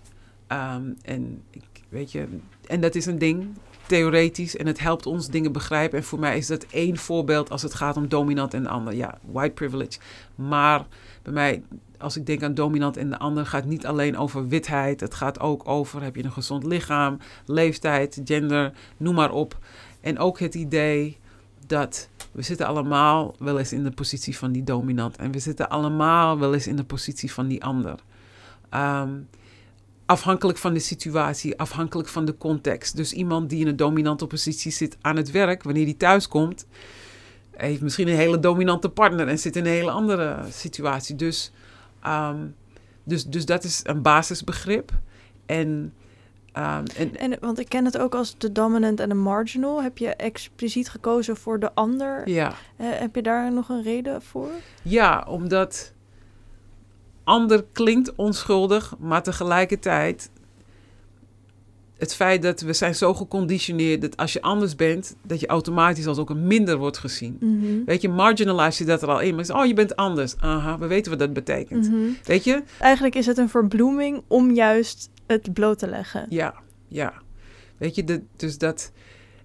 [1.02, 2.28] En ik, weet je,
[2.68, 3.48] en dat is een ding,
[3.88, 4.58] theoretisch.
[4.58, 5.98] En het helpt ons dingen begrijpen.
[5.98, 8.94] En voor mij is dat één voorbeeld als het gaat om dominant en de ander.
[8.94, 10.00] Ja, white privilege.
[10.36, 10.86] Maar
[11.24, 11.64] bij mij,
[11.98, 15.00] als ik denk aan dominant en de ander, gaat het niet alleen over witheid.
[15.00, 19.58] Het gaat ook over, heb je een gezond lichaam, leeftijd, gender, noem maar op.
[20.02, 21.18] En ook het idee
[21.68, 25.18] dat we zitten allemaal wel eens in de positie van die dominant.
[25.18, 28.00] En we zitten allemaal wel eens in de positie van die ander.
[28.70, 29.12] Ehm,
[30.06, 32.96] afhankelijk van de situatie, afhankelijk van de context.
[32.96, 36.66] Dus iemand die in een dominante positie zit aan het werk, wanneer die thuis komt,
[37.52, 41.16] heeft misschien een hele dominante partner en zit in een hele andere situatie.
[41.16, 41.52] Dus,
[42.02, 42.38] ehm,
[43.04, 44.92] dus, dus dat is een basisbegrip.
[45.46, 45.94] En,
[46.52, 49.84] ehm, en En, want ik ken het ook als de dominant en de marginal.
[49.84, 52.30] Heb je expliciet gekozen voor de ander?
[52.30, 52.54] ja.
[52.78, 54.50] Eh, heb je daar nog een reden voor?
[54.82, 55.94] Ja, omdat
[57.26, 60.30] ander klinkt onschuldig, maar tegelijkertijd
[61.98, 66.08] het feit dat we zijn zo geconditioneerd dat als je anders bent, dat je automatisch
[66.08, 67.38] als ook een minder wordt gezien.
[67.40, 67.84] Mhm.
[67.86, 69.36] Weet je, marginalize je dat er al in.
[69.36, 70.36] Maar oh, je bent anders.
[70.38, 71.90] Aha, we weten wat dat betekent.
[71.90, 72.00] Mhm.
[72.24, 72.64] Weet je?
[72.80, 76.26] Eigenlijk is het een verbloeming om juist het bloot te leggen.
[76.30, 76.54] Ja,
[76.88, 77.14] ja.
[77.78, 78.92] Weet je, de, dus dat...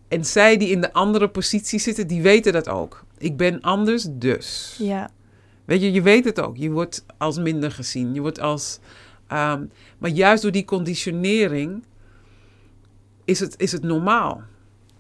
[0.09, 3.05] En zij die in de andere positie zitten, die weten dat ook.
[3.19, 4.77] Ik ben anders, dus.
[4.79, 5.11] Ja,
[5.71, 6.57] Weet je, je weet het ook.
[6.57, 8.15] Je wordt als minder gezien.
[8.15, 8.79] Je wordt als.
[9.27, 9.65] ehm,
[9.99, 11.83] maar juist door die conditionering
[13.25, 14.43] is het, is het normaal.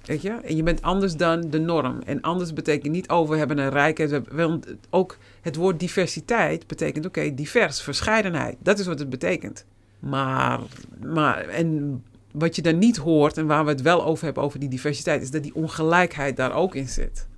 [0.04, 0.30] Weet je?
[0.30, 2.00] En je bent anders dan de norm.
[2.06, 4.20] En anders betekent niet, oh, we hebben een rijkheid.
[4.33, 8.56] Want ook het woord diversiteit betekent, oké, divers, verscheidenheid.
[8.59, 9.64] Dat is wat het betekent.
[9.98, 10.61] Maar,
[11.06, 12.02] maar, en
[12.33, 15.22] wat je dan niet hoort en waar we het wel over hebben, over die diversiteit,
[15.22, 17.28] is dat die ongelijkheid daar ook in zit.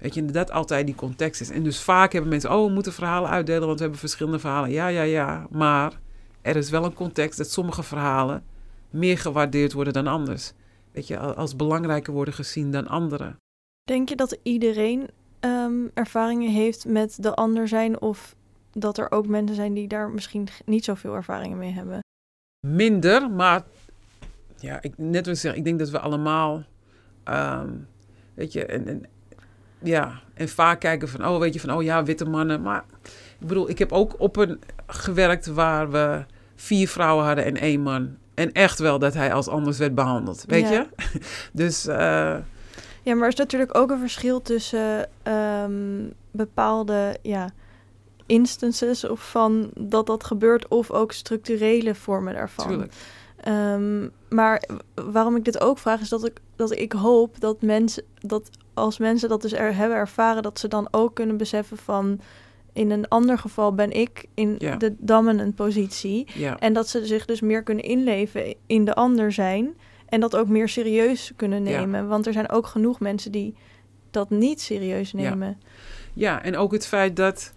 [0.00, 1.50] Weet je, dat altijd die context is.
[1.50, 4.70] En dus vaak hebben mensen, oh, we moeten verhalen uitdelen, want we hebben verschillende verhalen.
[4.70, 5.46] Ja, ja, ja.
[5.50, 6.00] Maar
[6.42, 8.44] er is wel een context dat sommige verhalen
[8.90, 10.52] meer gewaardeerd worden dan anders.
[10.92, 13.36] Weet je, als belangrijker worden gezien dan andere.
[13.82, 15.08] denk je dat iedereen
[15.40, 18.00] ehm, ervaringen heeft met de ander zijn?
[18.00, 18.36] Of
[18.72, 22.00] dat er ook mensen zijn die daar misschien niet zoveel ervaringen mee hebben?
[22.66, 23.64] Minder, maar
[24.56, 26.64] ja, ik, net wat ik zeg, ik denk dat we allemaal,
[27.24, 27.70] ehm,
[28.34, 29.06] weet je, en, en,
[29.82, 32.62] ja, en vaak kijken van, oh, weet je, van, oh ja, witte mannen.
[32.62, 32.84] Maar
[33.40, 36.24] ik bedoel, ik heb ook op een gewerkt waar we
[36.56, 38.16] vier vrouwen hadden en één man.
[38.34, 40.70] En echt wel dat hij als anders werd behandeld, weet Ja.
[40.70, 40.86] je?
[41.52, 42.36] Dus, eh,
[43.02, 47.50] Ja, maar er is natuurlijk ook een verschil tussen ehm, bepaalde ja,
[48.26, 52.90] instances of van dat dat gebeurt of ook structurele vormen daarvan.
[53.40, 54.62] Ehm, maar
[54.94, 58.98] waarom ik dit ook vraag is dat ik, dat ik hoop dat mensen dat als
[58.98, 62.20] mensen dat dus er hebben ervaren, dat ze dan ook kunnen beseffen van
[62.72, 64.76] in een ander geval ben ik in Ja.
[64.76, 66.26] de dominant positie.
[66.34, 69.74] Ja, En dat ze zich dus meer kunnen inleven in de ander zijn.
[70.08, 71.78] En dat ook meer serieus kunnen Ja.
[71.80, 72.08] nemen.
[72.08, 73.54] Want er zijn ook genoeg mensen die
[74.10, 75.60] dat niet serieus nemen.
[76.14, 77.52] Ja, en ook het feit dat,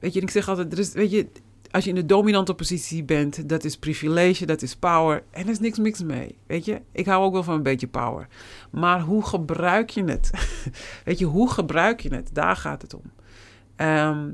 [0.00, 1.26] weet je, ik zeg altijd, er is, weet je,
[1.72, 5.22] als je in de dominante positie bent, dat is privilege, dat is power.
[5.30, 6.80] En er is niks niks mee, weet je.
[6.92, 8.26] Ik hou ook wel van een beetje power.
[8.70, 10.30] Maar hoe gebruik je het?
[11.04, 12.30] weet je, hoe gebruik je het?
[12.32, 13.02] Daar gaat het om.
[13.76, 14.30] Ehm,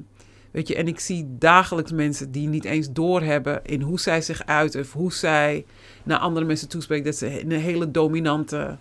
[0.50, 4.46] weet je, en ik zie dagelijks mensen die niet eens doorhebben in hoe zij zich
[4.46, 5.64] uiten of hoe zij
[6.04, 8.78] naar andere mensen toespreken, dat ze een hele dominante,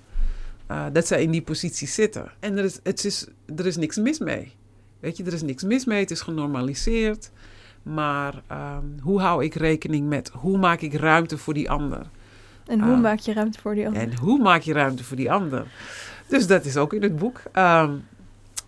[0.68, 2.32] eh, dat zij in die positie zitten.
[2.40, 4.54] En er is, het is, er is niks mis mee.
[5.00, 7.32] Weet je, er is niks mis mee, het is genormaliseerd.
[7.94, 12.02] Maar ehm, hoe hou ik rekening met, hoe maak ik ruimte voor die ander?
[12.66, 13.02] En hoe Ah.
[13.02, 14.02] maak je ruimte voor die ander?
[14.02, 15.66] En hoe maak je ruimte voor die ander?
[16.28, 17.42] Dus dat is ook in het boek.
[17.52, 17.94] Ehm,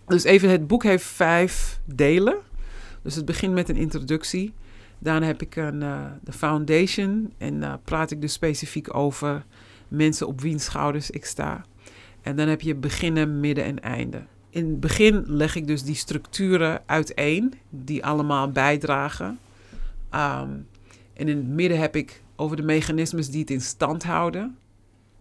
[0.06, 2.36] dus even, het boek heeft vijf delen.
[3.02, 4.52] Dus het begint met een introductie.
[4.98, 7.32] Daarna heb ik een, eh, de foundation.
[7.38, 9.44] En daar praat ik dus specifiek over
[9.88, 11.64] mensen op wiens schouders ik sta.
[12.22, 14.22] En dan heb je beginnen, midden en einde.
[14.50, 19.38] In het begin leg ik dus die structuren uiteen, die allemaal bijdragen.
[20.10, 20.50] Ehm,
[21.12, 24.56] en in het midden heb ik over de mechanismes die het in stand houden.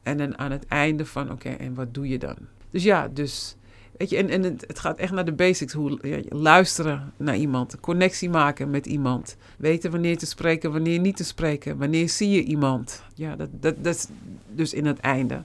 [0.03, 2.35] En dan aan het einde van, oké, en wat doe je dan?
[2.69, 3.55] Dus ja, dus,
[3.97, 5.73] weet je, en, en het, gaat echt naar de basics.
[5.73, 9.37] Hoe, luisteren naar iemand, connectie maken met iemand.
[9.57, 11.77] Weten wanneer te spreken, wanneer niet te spreken.
[11.77, 13.03] Wanneer zie je iemand?
[13.13, 14.07] Ja, dat, dat, dat is
[14.47, 15.43] dus in het einde.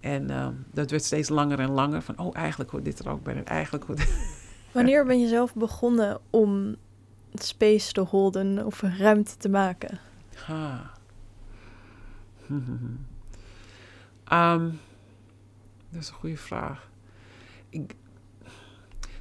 [0.00, 2.02] En ehm, dat werd steeds langer en langer.
[2.02, 3.34] Van, oh, eigenlijk hoort dit er ook bij.
[3.34, 4.08] En eigenlijk hoort
[4.72, 6.76] Wanneer ben je zelf begonnen om
[7.34, 9.98] space te holden of ruimte te maken?
[10.34, 10.90] Ha.
[14.24, 14.70] Ehm,
[15.90, 16.90] dat is een goede vraag.
[17.68, 17.94] Ik,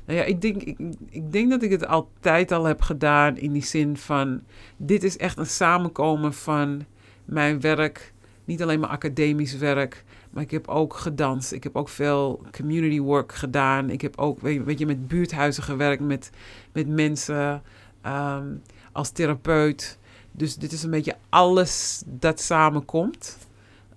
[0.05, 3.51] nou ja, ik denk, ik, ik denk dat ik het altijd al heb gedaan in
[3.51, 4.41] die zin van...
[4.77, 6.85] Dit is echt een samenkomen van
[7.25, 8.13] mijn werk.
[8.45, 10.03] Niet alleen maar academisch werk,
[10.37, 11.51] maar ik heb ook gedanst.
[11.51, 13.89] Ik heb ook veel community work gedaan.
[13.89, 16.29] Ik heb ook, weet je, met buurthuizen gewerkt, met,
[16.71, 17.61] met mensen
[18.01, 18.47] ehm,
[18.91, 19.97] als therapeut.
[20.31, 23.37] Dus dit is een beetje alles dat samenkomt.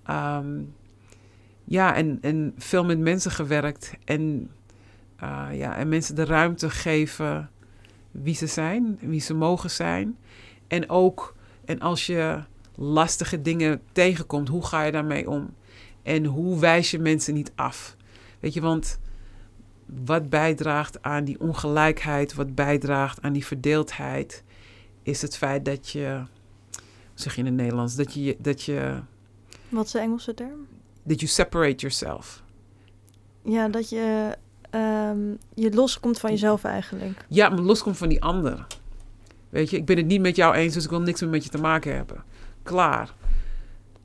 [0.03, 0.59] Ehm,
[1.63, 3.93] ja, en, en veel met mensen gewerkt.
[4.05, 4.51] En,
[5.23, 7.49] uh, ja, en mensen de ruimte geven
[8.11, 10.17] wie ze zijn, wie ze mogen zijn.
[10.67, 12.39] En ook, en als je
[12.75, 15.49] lastige dingen tegenkomt, hoe ga je daarmee om?
[16.03, 17.95] En hoe wijs je mensen niet af?
[18.39, 18.99] Weet je, want
[19.85, 24.43] wat bijdraagt aan die ongelijkheid, wat bijdraagt aan die verdeeldheid,
[25.03, 26.21] is het feit dat je,
[27.13, 28.99] zeg je in het Nederlands, dat je, dat je.
[29.69, 30.67] Wat is de Engelse term?
[31.03, 32.43] Dat you separate yourself.
[33.43, 34.37] Ja, dat je
[34.71, 37.25] um, je loskomt van jezelf eigenlijk.
[37.27, 38.67] Ja, maar loskomt van die ander.
[39.49, 41.43] Weet je, ik ben het niet met jou eens, dus ik wil niks meer met
[41.43, 42.23] je te maken hebben.
[42.63, 43.13] Klaar.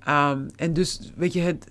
[0.09, 1.71] Um, en dus, weet je, het,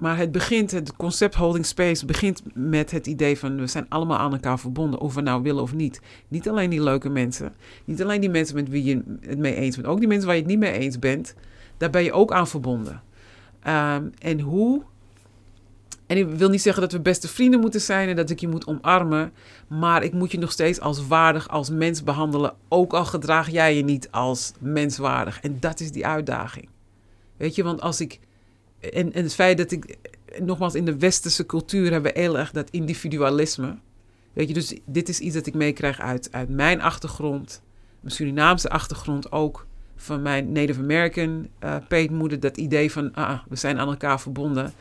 [0.00, 4.18] maar het begint, het concept holding space begint met het idee van we zijn allemaal
[4.18, 6.00] aan elkaar verbonden, of we nou willen of niet.
[6.28, 9.76] Niet alleen die leuke mensen, niet alleen die mensen met wie je het mee eens
[9.76, 11.34] bent, ook die mensen waar je het niet mee eens bent,
[11.76, 13.02] daar ben je ook aan verbonden.
[13.66, 14.82] Um, en hoe.
[16.06, 18.48] En ik wil niet zeggen dat we beste vrienden moeten zijn en dat ik je
[18.48, 19.32] moet omarmen,
[19.66, 23.76] maar ik moet je nog steeds als waardig, als mens behandelen, ook al gedraag jij
[23.76, 25.40] je niet als menswaardig.
[25.40, 26.68] En dat is die uitdaging.
[27.36, 28.20] Weet je, want als ik
[28.80, 29.96] en, en het feit dat ik,
[30.38, 33.78] nogmaals, in de westerse cultuur hebben we heel erg dat individualisme.
[34.32, 37.62] Weet je, dus dit is iets dat ik meekrijg uit, uit mijn achtergrond,
[38.00, 39.66] mijn Surinaamse achtergrond ook,
[39.96, 44.72] van mijn Native American uh, peetmoeder, dat idee van, ah, we zijn aan elkaar verbonden.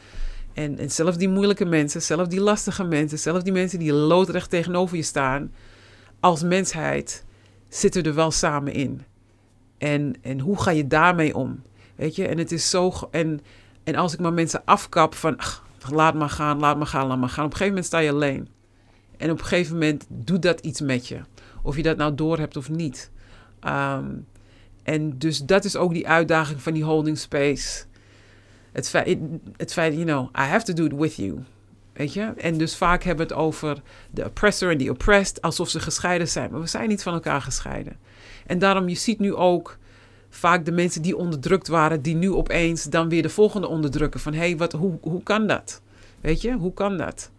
[0.54, 4.50] En, en zelfs die moeilijke mensen, zelfs die lastige mensen, zelfs die mensen die loodrecht
[4.50, 5.52] tegenover je staan,
[6.20, 7.26] als mensheid
[7.68, 9.02] zitten er wel samen in.
[9.78, 11.62] En, en hoe ga je daarmee om?
[11.96, 12.94] Weet je, en het is zo.
[13.12, 13.42] En,
[13.89, 15.39] en als ik maar mensen afkap van
[15.89, 17.45] laat maar gaan, laat maar gaan, laat maar gaan.
[17.45, 18.47] Op een gegeven moment sta je alleen.
[19.17, 21.19] En op een gegeven moment doet dat iets met je.
[21.62, 23.12] Of je dat nou door hebt of niet.
[23.67, 24.28] Um,
[24.84, 27.84] en dus dat is ook die uitdaging van die holding space.
[28.71, 29.17] Het feit,
[29.58, 31.43] het feit, you know, I have to do it with you.
[31.93, 32.34] Weet je?
[32.38, 36.28] En dus vaak hebben we het over de oppressor en die oppressed, alsof ze gescheiden
[36.28, 36.52] zijn.
[36.52, 37.98] Maar we zijn niet van elkaar gescheiden.
[38.46, 39.77] En daarom, je ziet nu ook
[40.30, 44.19] vaak de mensen die onderdrukt waren, die nu opeens dan weer de volgende onderdrukken.
[44.19, 45.82] Van hé, hey, wat, hoe, hoe kan dat?
[46.21, 47.32] Weet je, hoe kan dat?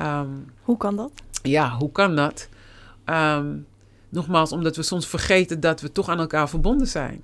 [0.00, 1.12] Um, hoe kan dat?
[1.42, 2.48] Ja, hoe kan dat?
[3.06, 3.66] Um,
[4.08, 7.22] nogmaals, omdat we soms vergeten dat we toch aan elkaar verbonden zijn.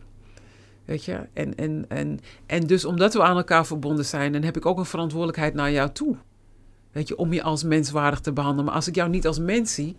[0.84, 1.20] Weet je?
[1.32, 4.78] En, en, en, en dus omdat we aan elkaar verbonden zijn, dan heb ik ook
[4.78, 6.16] een verantwoordelijkheid naar jou toe.
[6.92, 8.64] Weet je, om je als menswaardig te behandelen.
[8.64, 9.96] Maar als ik jou niet als mens zie,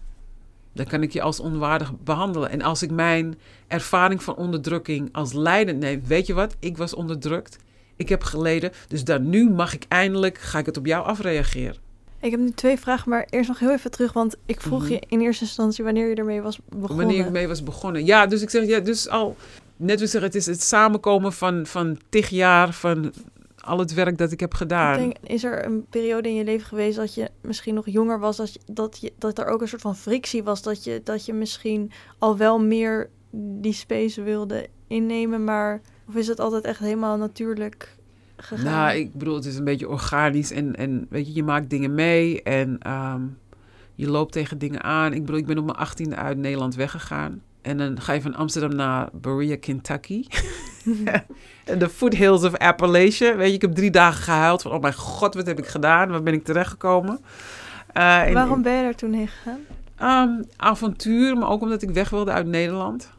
[0.80, 2.50] dan kan ik je als onwaardig behandelen.
[2.50, 6.56] En als ik mijn ervaring van onderdrukking als leidend neem, weet je wat?
[6.60, 7.58] Ik was onderdrukt.
[7.96, 8.72] Ik heb geleden.
[8.88, 11.76] Dus dan nu mag ik eindelijk, ga ik het op jou afreageren.
[12.22, 14.14] Ik heb nu twee vragen, maar eerst nog heel even terug.
[14.14, 14.92] Want ik vroeg Mhm.
[14.92, 16.98] je in eerste instantie wanneer je ermee was begonnen.
[17.06, 18.06] Wanneer ik mee was begonnen.
[18.06, 19.36] Ja, dus ik zeg, ja, dus al,
[19.76, 23.14] net als zeggen, het is het samenkomen van, van tig jaar van
[23.62, 24.93] al het werk dat ik heb gedaan.
[24.93, 28.20] Ik denk, is er een periode in je leven geweest dat je misschien nog jonger
[28.20, 31.01] was, dat, je, dat, je, dat er ook een soort van frictie was, dat je,
[31.03, 36.64] dat je misschien al wel meer die space wilde innemen, maar of is het altijd
[36.64, 37.97] echt helemaal natuurlijk
[38.38, 38.66] gegaan?
[38.66, 41.93] Nou, ik bedoel, het is een beetje organisch en, en weet je, je maakt dingen
[41.93, 43.22] mee en ehm,
[43.95, 45.14] je loopt tegen dingen aan.
[45.14, 47.41] Ik bedoel, ik ben op mijn achttiende uit Nederland weggegaan.
[47.62, 50.26] En dan ga je van Amsterdam naar Berea, Kentucky.
[51.78, 53.36] De foothills of Appalachia.
[53.36, 56.09] Weet je, ik heb drie dagen gehuild van, oh mijn god, wat heb ik gedaan?
[56.09, 57.20] Waar ben ik terechtgekomen?
[57.93, 59.59] Eh, en- Waarom ben je daar toen heen gegaan?
[59.95, 63.09] Ehm, avontuur, maar ook omdat ik weg wilde uit Nederland.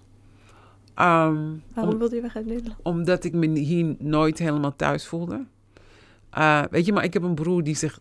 [0.94, 1.36] Ehm,
[1.74, 2.76] Waarom om- wilde je weg uit Nederland?
[2.82, 5.44] omdat ik me hier nooit helemaal thuis voelde.
[6.30, 7.98] Eh, weet je, maar ik heb een broer die zich,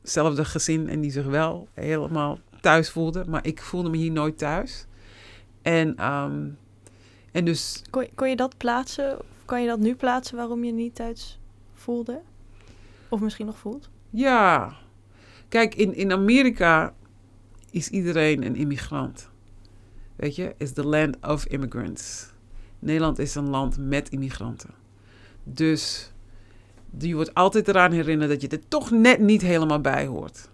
[0.00, 3.24] hetzelfde gezin en die zich wel helemaal thuis voelde.
[3.28, 4.86] Maar ik voelde me hier nooit thuis.
[5.62, 6.46] En, ehm,
[7.32, 9.16] en dus, Kon, kon je dat plaatsen?
[9.50, 11.40] Kan je dat nu plaatsen waarom je niet thuis
[11.74, 12.20] voelde?
[13.08, 13.90] Of misschien nog voelt?
[14.10, 14.76] ja.
[15.48, 16.94] Kijk, in, in Amerika
[17.70, 19.30] is iedereen een immigrant.
[20.16, 22.32] Weet je, is the land of immigrants.
[22.78, 24.70] Nederland is een land met immigranten.
[25.44, 26.12] Dus
[26.98, 30.50] je wordt altijd eraan herinnerd dat je er toch net niet helemaal bij hoort.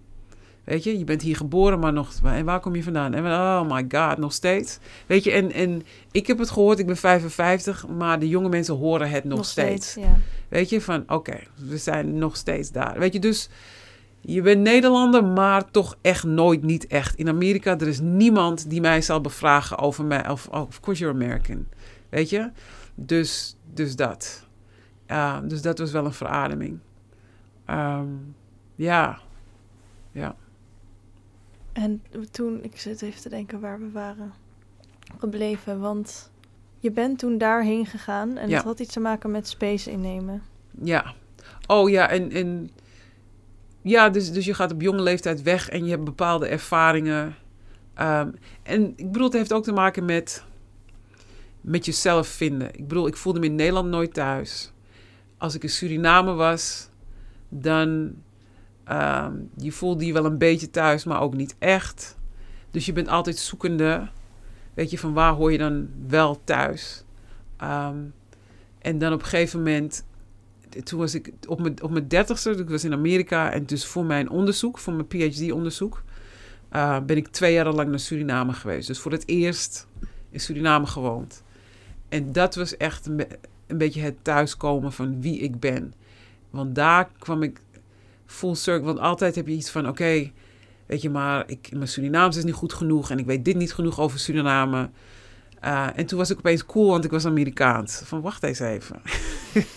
[0.67, 2.12] Weet je, je bent hier geboren, maar nog.
[2.25, 3.14] En waar kom je vandaan?
[3.14, 4.79] En oh my god, nog steeds.
[5.07, 8.75] Weet je, en, en ik heb het gehoord, ik ben 55, maar de jonge mensen
[8.75, 9.95] horen het nog, steeds.
[9.95, 10.19] Ja.
[10.49, 12.99] Weet je, van oké, we zijn nog steeds daar.
[12.99, 13.49] Weet je, dus
[14.21, 17.17] je bent Nederlander, maar toch echt nooit niet echt.
[17.17, 20.29] In Amerika, er is niemand die mij zal bevragen over mij.
[20.29, 21.67] Of, oh, of course you're American.
[22.09, 22.51] Weet je?
[22.95, 24.47] Dus, dus dat.
[25.45, 26.79] Dus dat was wel een verademing.
[27.64, 28.07] Ehm,
[28.75, 29.19] ja.
[30.12, 30.37] Ja.
[31.77, 34.33] En toen, ik zit even te denken waar we waren
[35.18, 35.81] gebleven.
[35.81, 36.31] Want
[36.79, 38.57] je bent toen daarheen gegaan en Ja.
[38.57, 40.43] het had iets te maken met space innemen.
[40.83, 41.14] Ja.
[41.66, 42.70] Oh ja, en, en
[43.83, 47.35] ja, dus, dus je gaat op jonge leeftijd weg en je hebt bepaalde ervaringen.
[47.95, 48.31] Ehm,
[48.62, 50.45] en ik bedoel, het heeft ook te maken met,
[51.61, 52.74] met jezelf vinden.
[52.74, 54.72] Ik bedoel, ik voelde me in Nederland nooit thuis.
[55.39, 56.89] Als ik in Suriname was,
[57.49, 58.14] dan
[58.87, 62.16] ehm, je voelde je wel een beetje thuis, maar ook niet echt.
[62.70, 64.09] Dus je bent altijd zoekende.
[64.74, 67.05] Weet je, van waar hoor je dan wel thuis?
[67.57, 67.97] Ehm,
[68.78, 70.05] en dan op een gegeven moment
[70.82, 74.05] toen was ik op mijn, op mijn dertigste, ik was in Amerika en dus voor
[74.05, 76.03] mijn onderzoek, voor mijn PhD-onderzoek,
[76.68, 78.87] eh, ben ik twee jaar lang naar Suriname geweest.
[78.87, 79.87] Dus voor het eerst
[80.30, 81.43] in Suriname gewoond.
[82.09, 83.26] En dat was echt een,
[83.66, 85.95] een beetje het thuiskomen van wie ik ben.
[86.51, 87.61] Want daar kwam ik
[88.27, 88.87] full circle.
[88.87, 90.31] Want altijd heb je iets van, oké,
[90.87, 93.72] weet je maar, ik, mijn Surinaams is niet goed genoeg en ik weet dit niet
[93.72, 94.91] genoeg over Suriname.
[95.61, 98.01] Eh, en toen was ik opeens cool, want ik was Amerikaans.
[98.05, 99.01] Van, wacht eens even.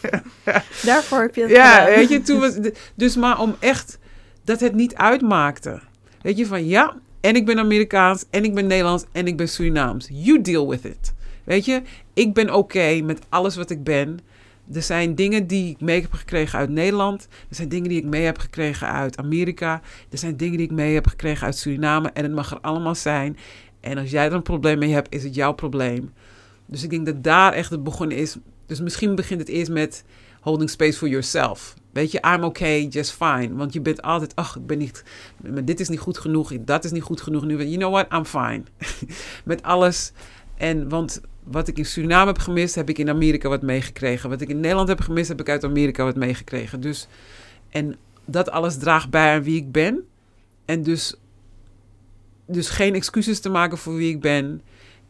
[0.83, 1.95] Daarvoor heb je het Ja, gedaan.
[1.95, 2.57] weet je, toen was
[2.95, 3.97] dus maar om echt
[4.43, 5.79] dat het niet uitmaakte.
[6.21, 9.49] Weet je, van ja, en ik ben Amerikaans, en ik ben Nederlands, en ik ben
[9.49, 10.07] Surinaams.
[10.11, 11.13] You deal with it.
[11.43, 11.81] Weet je,
[12.13, 14.19] ik ben oké met alles wat ik ben.
[14.73, 17.27] Er zijn dingen die ik mee heb gekregen uit Nederland.
[17.49, 19.81] Er zijn dingen die ik mee heb gekregen uit Amerika.
[20.09, 22.09] Er zijn dingen die ik mee heb gekregen uit Suriname.
[22.09, 23.37] En het mag er allemaal zijn.
[23.79, 26.13] En als jij er een probleem mee hebt, is het jouw probleem.
[26.65, 28.35] Dus ik denk dat daar echt het begonnen is.
[28.65, 30.03] Dus misschien begint het eerst met
[30.41, 31.73] holding space for yourself.
[31.91, 33.55] Weet je, I'm okay, just fine.
[33.55, 35.03] Want je bent altijd, ach, ik ben niet,
[35.63, 37.45] dit is niet goed genoeg, dat is niet goed genoeg.
[37.45, 38.63] Nu, you know what, I'm fine.
[39.45, 40.11] Met alles.
[40.57, 44.29] En want wat ik in Suriname heb gemist, heb ik in Amerika wat meegekregen.
[44.29, 46.81] Wat ik in Nederland heb gemist, heb ik uit Amerika wat meegekregen.
[46.81, 47.07] Dus,
[47.69, 50.03] en dat alles draagt bij aan wie ik ben.
[50.65, 51.15] En dus,
[52.45, 54.61] dus geen excuses te maken voor wie ik ben.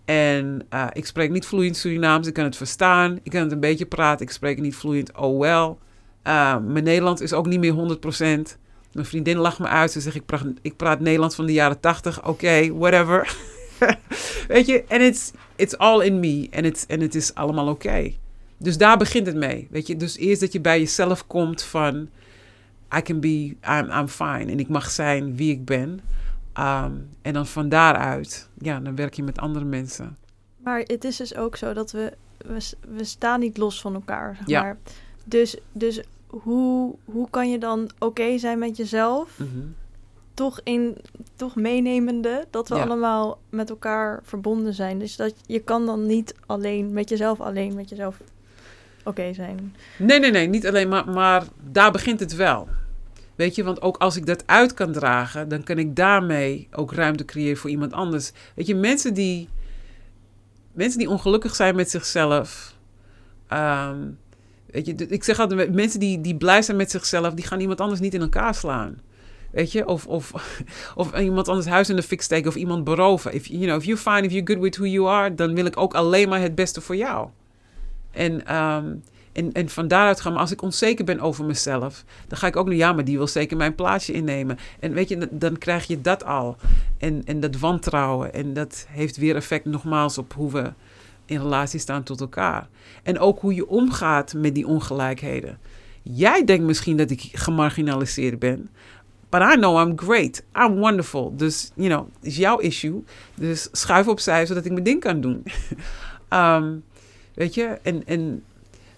[0.05, 2.27] En uh, ik spreek niet vloeiend Surinaams.
[2.27, 3.19] Ik kan het verstaan.
[3.23, 4.25] Ik kan het een beetje praten.
[4.25, 5.17] Ik spreek niet vloeiend.
[5.17, 5.75] Oh well.
[6.23, 8.57] Uh, mijn Nederlands is ook niet meer 100%.
[8.91, 9.91] Mijn vriendin lacht me uit.
[9.91, 12.27] Ze zegt, ik praat, ik praat Nederlands van de jaren 80.
[12.27, 13.35] Oké, whatever.
[14.47, 16.47] Weet je, en it's, it's all in me.
[16.51, 17.87] En het het is allemaal oké.
[17.87, 18.17] Okay.
[18.57, 19.67] Dus daar begint het mee.
[19.71, 22.09] Weet je, dus eerst dat je bij jezelf komt van...
[22.97, 24.51] I can be, I'm, I'm fine.
[24.51, 26.01] En ik mag zijn wie ik ben.
[26.59, 30.17] Um, en dan van daaruit, ja, dan werk je met andere mensen.
[30.57, 34.35] Maar het is dus ook zo dat we, we, we staan niet los van elkaar,
[34.35, 34.61] zeg Ja.
[34.61, 34.77] maar.
[35.25, 39.75] Dus, dus hoe, hoe kan je dan oké okay zijn met jezelf, Mm -hmm.
[40.39, 40.97] Toch, in,
[41.35, 42.81] toch meenemende dat we Ja.
[42.83, 44.99] allemaal met elkaar verbonden zijn.
[44.99, 48.17] Dus dat je kan dan niet alleen met jezelf, alleen met jezelf
[49.03, 49.75] oké zijn.
[49.97, 52.67] Nee, nee, nee, niet alleen, maar, maar daar begint het wel.
[53.35, 56.93] Weet je, want ook als ik dat uit kan dragen, dan kan ik daarmee ook
[56.93, 58.31] ruimte creëren voor iemand anders.
[58.55, 59.49] Weet je, mensen die,
[60.71, 62.75] mensen die ongelukkig zijn met zichzelf.
[63.47, 63.97] ehm,
[64.71, 67.81] weet je, ik zeg altijd, mensen die, die blij zijn met zichzelf, die gaan iemand
[67.81, 69.07] anders niet in elkaar slaan.
[69.51, 70.33] Weet je, of, of,
[70.95, 73.33] of iemand anders huis in de fik steken of iemand beroven.
[73.33, 75.65] If, you know, if you're fine, if you're good with who you are, dan wil
[75.65, 77.27] ik ook alleen maar het beste voor jou.
[78.11, 78.93] En, ehm,
[79.31, 82.55] en, en van daaruit gaan, maar als ik onzeker ben over mezelf, dan ga ik
[82.55, 84.57] ook nu, ja, maar die wil zeker mijn plaatsje innemen.
[84.79, 86.57] En weet je, dan krijg je dat al.
[86.97, 88.33] En, en dat wantrouwen.
[88.33, 90.71] En dat heeft weer effect nogmaals op hoe we
[91.25, 92.67] in relatie staan tot elkaar.
[93.03, 95.57] En ook hoe je omgaat met die ongelijkheden.
[96.01, 98.69] Jij denkt misschien dat ik gemarginaliseerd ben.
[99.29, 100.43] But I know I'm great.
[100.55, 101.35] I'm wonderful.
[101.35, 103.03] Dus, you know, is jouw issue.
[103.35, 105.43] Dus schuif opzij zodat ik mijn ding kan doen.
[106.29, 106.77] Ehm,
[107.33, 107.79] weet je?
[107.81, 108.43] En, en,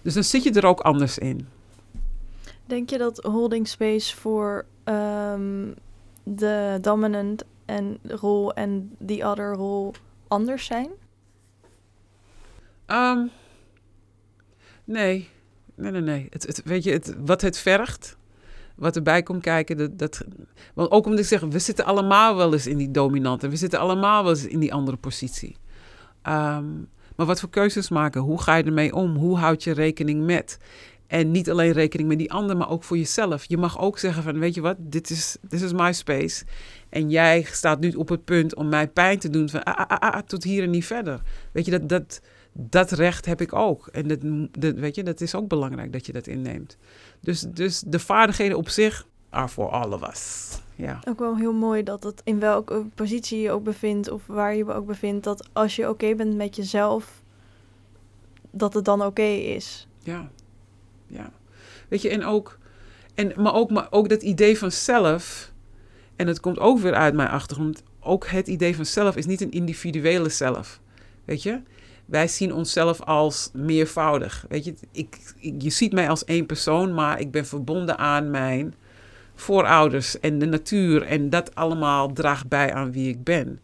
[0.02, 1.48] dus dan zit je er ook anders in.
[2.66, 5.70] Denk je dat holding space voor ehm,
[6.22, 9.94] de dominant en rol en the other rol
[10.28, 10.88] anders zijn?
[12.86, 13.26] Ehm,
[14.84, 15.28] nee,
[15.74, 16.26] nee, nee, nee.
[16.30, 18.16] Het, het, weet je, het, wat het vergt,
[18.82, 20.24] wat erbij komt kijken, dat, dat,
[20.74, 23.78] want ook omdat ik zeg, we zitten allemaal wel eens in die dominante, we zitten
[23.78, 25.56] allemaal wel eens in die andere positie.
[26.22, 26.66] Ehm,
[27.16, 28.20] maar wat voor keuzes maken?
[28.20, 29.16] Hoe ga je ermee om?
[29.16, 30.58] Hoe houd je rekening met?
[31.06, 33.44] En niet alleen rekening met die ander, maar ook voor jezelf.
[33.44, 36.44] Je mag ook zeggen van, weet je wat, dit is, dit is my space.
[36.88, 39.98] En jij staat nu op het punt om mij pijn te doen van, ah, ah,
[39.98, 41.20] ah, ah, tot hier en niet verder.
[41.52, 42.20] Weet je, dat, dat,
[42.52, 43.86] dat recht heb ik ook.
[43.86, 44.18] En dat,
[44.58, 46.76] dat, weet je, dat is ook belangrijk dat je dat inneemt.
[47.20, 50.58] Dus, dus de vaardigheden op zich are for all of us.
[50.74, 51.00] Ja.
[51.08, 54.64] Ook wel heel mooi dat het in welke positie je ook bevindt of waar je
[54.64, 57.22] je ook bevindt, dat als je oké bent met jezelf,
[58.50, 59.86] dat het dan oké is.
[59.98, 60.30] Ja.
[61.06, 61.32] Ja.
[61.88, 62.58] Weet je, en ook,
[63.14, 65.52] en, maar, ook, maar ook dat idee van zelf,
[66.16, 69.40] en het komt ook weer uit mijn achtergrond, ook het idee van zelf is niet
[69.40, 70.80] een individuele zelf.
[71.24, 71.60] Weet je?
[72.04, 74.44] Wij zien onszelf als meervoudig.
[74.48, 78.30] Weet je, ik, ik, je ziet mij als één persoon, maar ik ben verbonden aan
[78.30, 78.74] mijn
[79.34, 81.02] voorouders en de natuur.
[81.02, 83.60] En dat allemaal draagt bij aan wie ik ben.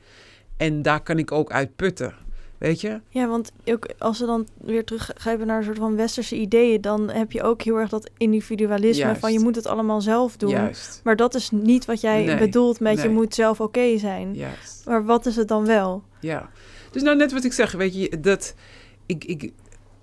[0.57, 2.15] En daar kan ik ook uit putten.
[2.59, 3.01] Weet je?
[3.09, 7.11] Ja, want ook als we dan weer teruggrijpen naar een soort van westerse ideeën, dan
[7.11, 9.21] heb je ook heel erg dat individualisme Juist.
[9.21, 10.51] van je moet het allemaal zelf doen.
[10.51, 11.01] Juist.
[11.05, 14.35] Maar dat is niet wat jij Nee, bedoelt met je moet zelf oké zijn.
[14.35, 14.83] Juist.
[14.87, 16.03] Maar wat is het dan wel?
[16.21, 16.49] Ja.
[16.99, 18.55] Dus nou net wat ik zeg, weet je, dat
[19.07, 19.51] ik, ik,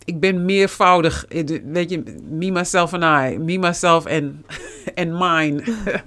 [0.05, 4.45] ik ben meervoudig, eh, de- weet je, me, myself en I, me, myself en
[4.95, 5.63] en mine.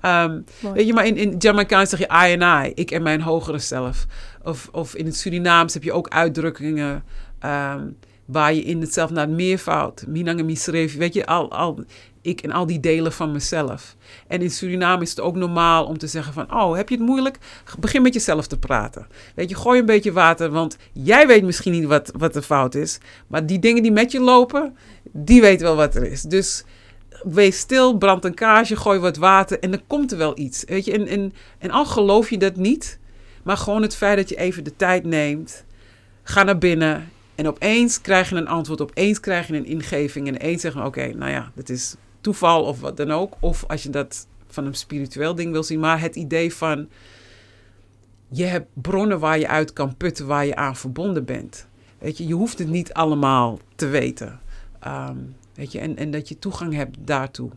[0.00, 0.40] Ehm,
[0.74, 3.58] weet je, maar in, in Jamaicaans zeg je I en I, ik en mijn hogere
[3.58, 4.06] zelf.
[4.42, 7.04] Of, of in het Surinaams heb je ook uitdrukkingen
[7.38, 7.86] ehm,
[8.24, 11.84] waar je in het zelf naar het meervoud, en misreef, weet je, al, al,
[12.22, 13.96] ik en al die delen van mezelf.
[14.26, 17.04] En in Suriname is het ook normaal om te zeggen van, oh, heb je het
[17.04, 17.38] moeilijk?
[17.78, 19.06] Begin met jezelf te praten.
[19.34, 22.74] Weet je, gooi een beetje water, want jij weet misschien niet wat, wat de fout
[22.74, 22.98] is.
[23.26, 24.76] Maar die dingen die met je lopen,
[25.12, 26.22] die weet wel wat er is.
[26.22, 26.64] Dus
[27.22, 30.64] wees stil, brand een kaarsje, gooi wat water en dan komt er wel iets.
[30.64, 32.98] Weet je, en, en, en al geloof je dat niet,
[33.42, 35.64] maar gewoon het feit dat je even de tijd neemt,
[36.22, 40.34] ga naar binnen en opeens krijg je een antwoord, opeens krijg je een ingeving en
[40.34, 43.36] opeens zeggen, oké, nou ja, dat is toeval of wat dan ook.
[43.40, 46.88] Of als je dat van een spiritueel ding wil zien, maar het idee van
[48.28, 51.66] je hebt bronnen waar je uit kan putten, waar je aan verbonden bent.
[51.98, 54.40] Weet je, je hoeft het niet allemaal te weten.
[54.80, 55.16] Ehm,
[55.54, 57.50] weet je, en, en dat je toegang hebt daartoe.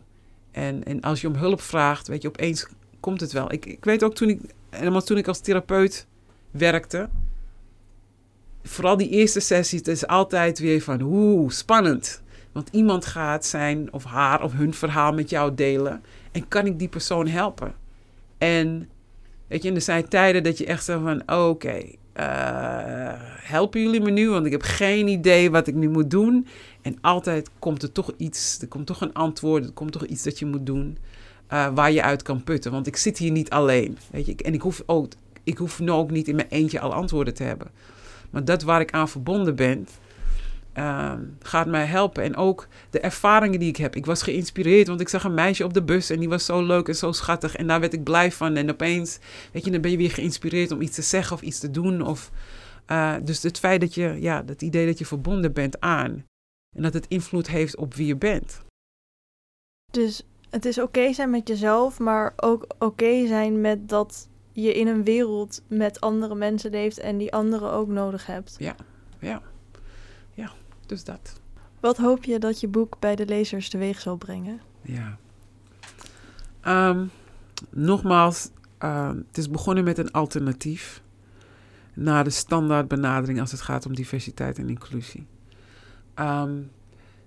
[0.50, 2.66] En, en als je om hulp vraagt, weet je, opeens
[3.00, 3.52] komt het wel.
[3.52, 4.40] Ik, ik weet ook toen ik,
[4.70, 6.06] helemaal toen ik als therapeut
[6.50, 7.08] werkte,
[8.62, 12.22] vooral die eerste sessies, het is altijd weer van, oeh, spannend.
[12.54, 16.02] Want iemand gaat zijn of haar of hun verhaal met jou delen.
[16.32, 17.74] En kan ik die persoon helpen?
[18.38, 18.88] En
[19.46, 21.82] weet je, er zijn tijden dat je echt zo van, oké,
[22.12, 24.28] eh, helpen jullie me nu?
[24.30, 26.46] Want ik heb geen idee wat ik nu moet doen.
[26.82, 30.22] En altijd komt er toch iets, er komt toch een antwoord, er komt toch iets
[30.22, 30.98] dat je moet doen.
[31.46, 32.72] eh, waar je uit kan putten.
[32.72, 33.98] Want ik zit hier niet alleen.
[34.10, 35.12] Weet je, en ik hoef, ook,
[35.44, 37.70] ik hoef nu ook niet in mijn eentje al antwoorden te hebben.
[38.30, 39.86] Maar dat waar ik aan verbonden ben,
[40.74, 42.22] ehm, gaat mij helpen.
[42.22, 43.96] En ook de ervaringen die ik heb.
[43.96, 46.62] Ik was geïnspireerd, want ik zag een meisje op de bus en die was zo
[46.62, 47.56] leuk en zo schattig.
[47.56, 48.56] En daar werd ik blij van.
[48.56, 49.18] En opeens,
[49.52, 52.02] weet je, dan ben je weer geïnspireerd om iets te zeggen of iets te doen.
[52.02, 52.30] Of,
[52.86, 56.24] eh, dus het feit dat je, ja, dat idee dat je verbonden bent aan.
[56.76, 58.62] En dat het invloed heeft op wie je bent.
[59.90, 64.86] Dus het is oké zijn met jezelf, maar ook oké zijn met dat je in
[64.86, 68.56] een wereld met andere mensen leeft en die anderen ook nodig hebt.
[70.86, 71.40] Dus dat.
[71.80, 74.60] Wat hoop je dat je boek bij de lezers teweeg zal brengen?
[74.82, 75.18] Ja.
[76.60, 77.06] Ehm,
[77.70, 81.02] nogmaals, ehm, het is begonnen met een alternatief
[81.94, 85.26] naar de standaard benadering als het gaat om diversiteit en inclusie.
[86.14, 86.62] Ehm,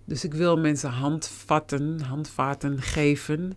[0.06, 3.54] dus ik wil mensen handvatten, handvaten geven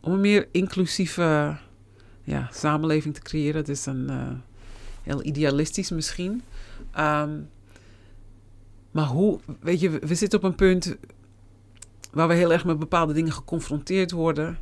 [0.00, 1.56] om een meer inclusieve
[2.22, 3.54] ja, samenleving te creëren.
[3.54, 4.28] Dat is een uh,
[5.02, 6.42] heel idealistisch misschien.
[8.96, 10.96] Maar hoe, weet je, we zitten op een punt
[12.12, 14.58] waar we heel erg met bepaalde dingen geconfronteerd worden.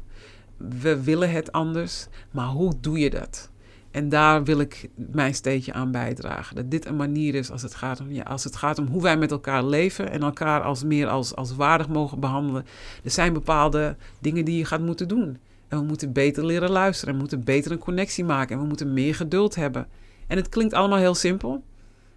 [0.56, 3.50] We willen het anders, maar hoe doe je dat?
[3.90, 6.56] En daar wil ik mijn steentje aan bijdragen.
[6.56, 9.02] Dat dit een manier is als het gaat om, ja, als het gaat om hoe
[9.02, 12.66] wij met elkaar leven en elkaar als meer als, als waardig mogen behandelen.
[13.04, 15.38] Er zijn bepaalde dingen die je gaat moeten doen.
[15.68, 17.08] En we moeten beter leren luisteren.
[17.08, 18.54] En we moeten beter een connectie maken.
[18.54, 19.86] En we moeten meer geduld hebben.
[20.26, 21.62] En het klinkt allemaal heel simpel.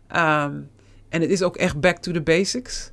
[0.07, 0.53] Ehm,
[1.09, 2.91] en het is ook echt back to the basics.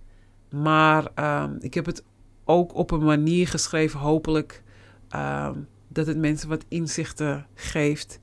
[0.50, 1.08] Maar
[1.42, 2.04] um, ik heb het
[2.44, 4.62] ook op een manier geschreven, hopelijk,
[5.08, 5.58] ehm,
[5.88, 8.20] dat het mensen wat inzichten geeft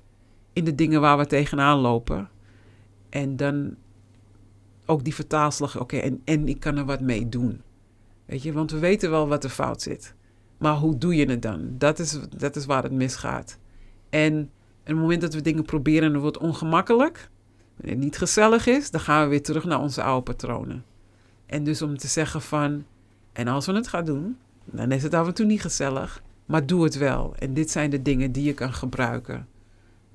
[0.54, 2.30] in de dingen waar we tegenaan lopen.
[3.10, 3.76] En dan
[4.86, 7.62] ook die vertaalslag, oké, en, en ik kan er wat mee doen.
[8.26, 10.16] Weet je, want we weten wel wat er fout zit.
[10.58, 11.76] Maar hoe doe je het dan?
[11.78, 13.58] Dat is, dat is waar het misgaat.
[14.10, 14.42] En
[14.80, 17.30] op het moment dat we dingen proberen en het wordt ongemakkelijk,
[17.86, 20.84] het niet gezellig is, dan gaan we weer terug naar onze oude patronen.
[21.46, 22.86] En dus om te zeggen van,
[23.34, 26.22] en als we het gaan doen, dan is het af en toe niet gezellig.
[26.46, 27.36] Maar doe het wel.
[27.40, 29.48] En dit zijn de dingen die je kan gebruiken.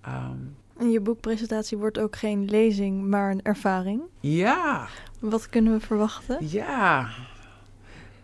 [0.06, 4.00] Um, en je boekpresentatie wordt ook geen lezing, maar een ervaring.
[4.20, 4.88] Ja.
[5.20, 6.48] Wat kunnen we verwachten?
[6.48, 7.08] Ja.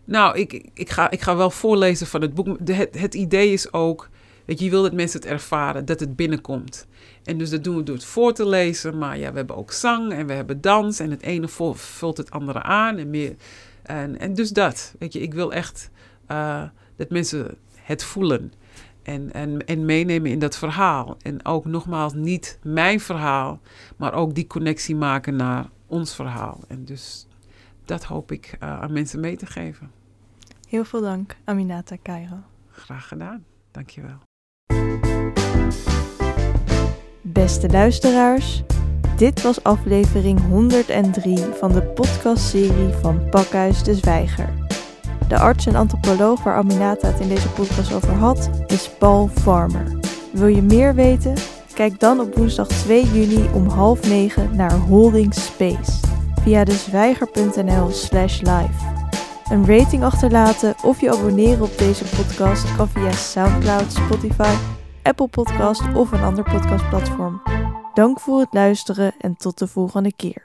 [0.05, 2.59] Nou, ik, ik, ga, ik ga wel voorlezen van het boek.
[2.65, 4.09] het, het idee is ook,
[4.45, 6.87] weet je, je wil dat mensen het ervaren, dat het binnenkomt.
[7.25, 8.99] En dus dat doen we door het voor te lezen.
[8.99, 10.99] Maar ja, we hebben ook zang en we hebben dans.
[10.99, 12.97] En het ene vult het andere aan.
[12.97, 13.35] En meer
[13.83, 15.91] en, en dus dat, weet je, ik wil echt
[16.29, 16.63] uh,
[16.97, 18.53] dat mensen het voelen
[19.03, 21.17] en, en, en meenemen in dat verhaal.
[21.23, 23.61] En ook nogmaals, niet mijn verhaal,
[23.97, 26.61] maar ook die connectie maken naar ons verhaal.
[26.69, 27.27] En dus
[27.85, 29.91] dat hoop ik uh, aan mensen mee te geven.
[30.69, 32.39] Heel veel dank, Aminata Cairo.
[32.71, 34.32] Graag gedaan, dankjewel.
[37.33, 38.63] Beste luisteraars,
[39.17, 44.49] dit was aflevering 103 van de podcastserie van Pakhuis de Zwijger.
[45.29, 49.99] De arts en antropoloog waar Aminata het in deze podcast over had, is Paul Farmer.
[50.33, 51.35] Wil je meer weten?
[51.75, 56.01] Kijk dan op woensdag 2 juni om half negen naar Holding Space
[56.43, 58.91] via dezwijger.nl slash live.
[59.51, 64.55] Een rating achterlaten of je abonneren op deze podcast kan via Soundcloud, Spotify,
[65.03, 67.43] Apple Podcast of een ander podcastplatform.
[67.95, 70.45] Dank voor het luisteren en tot de volgende keer.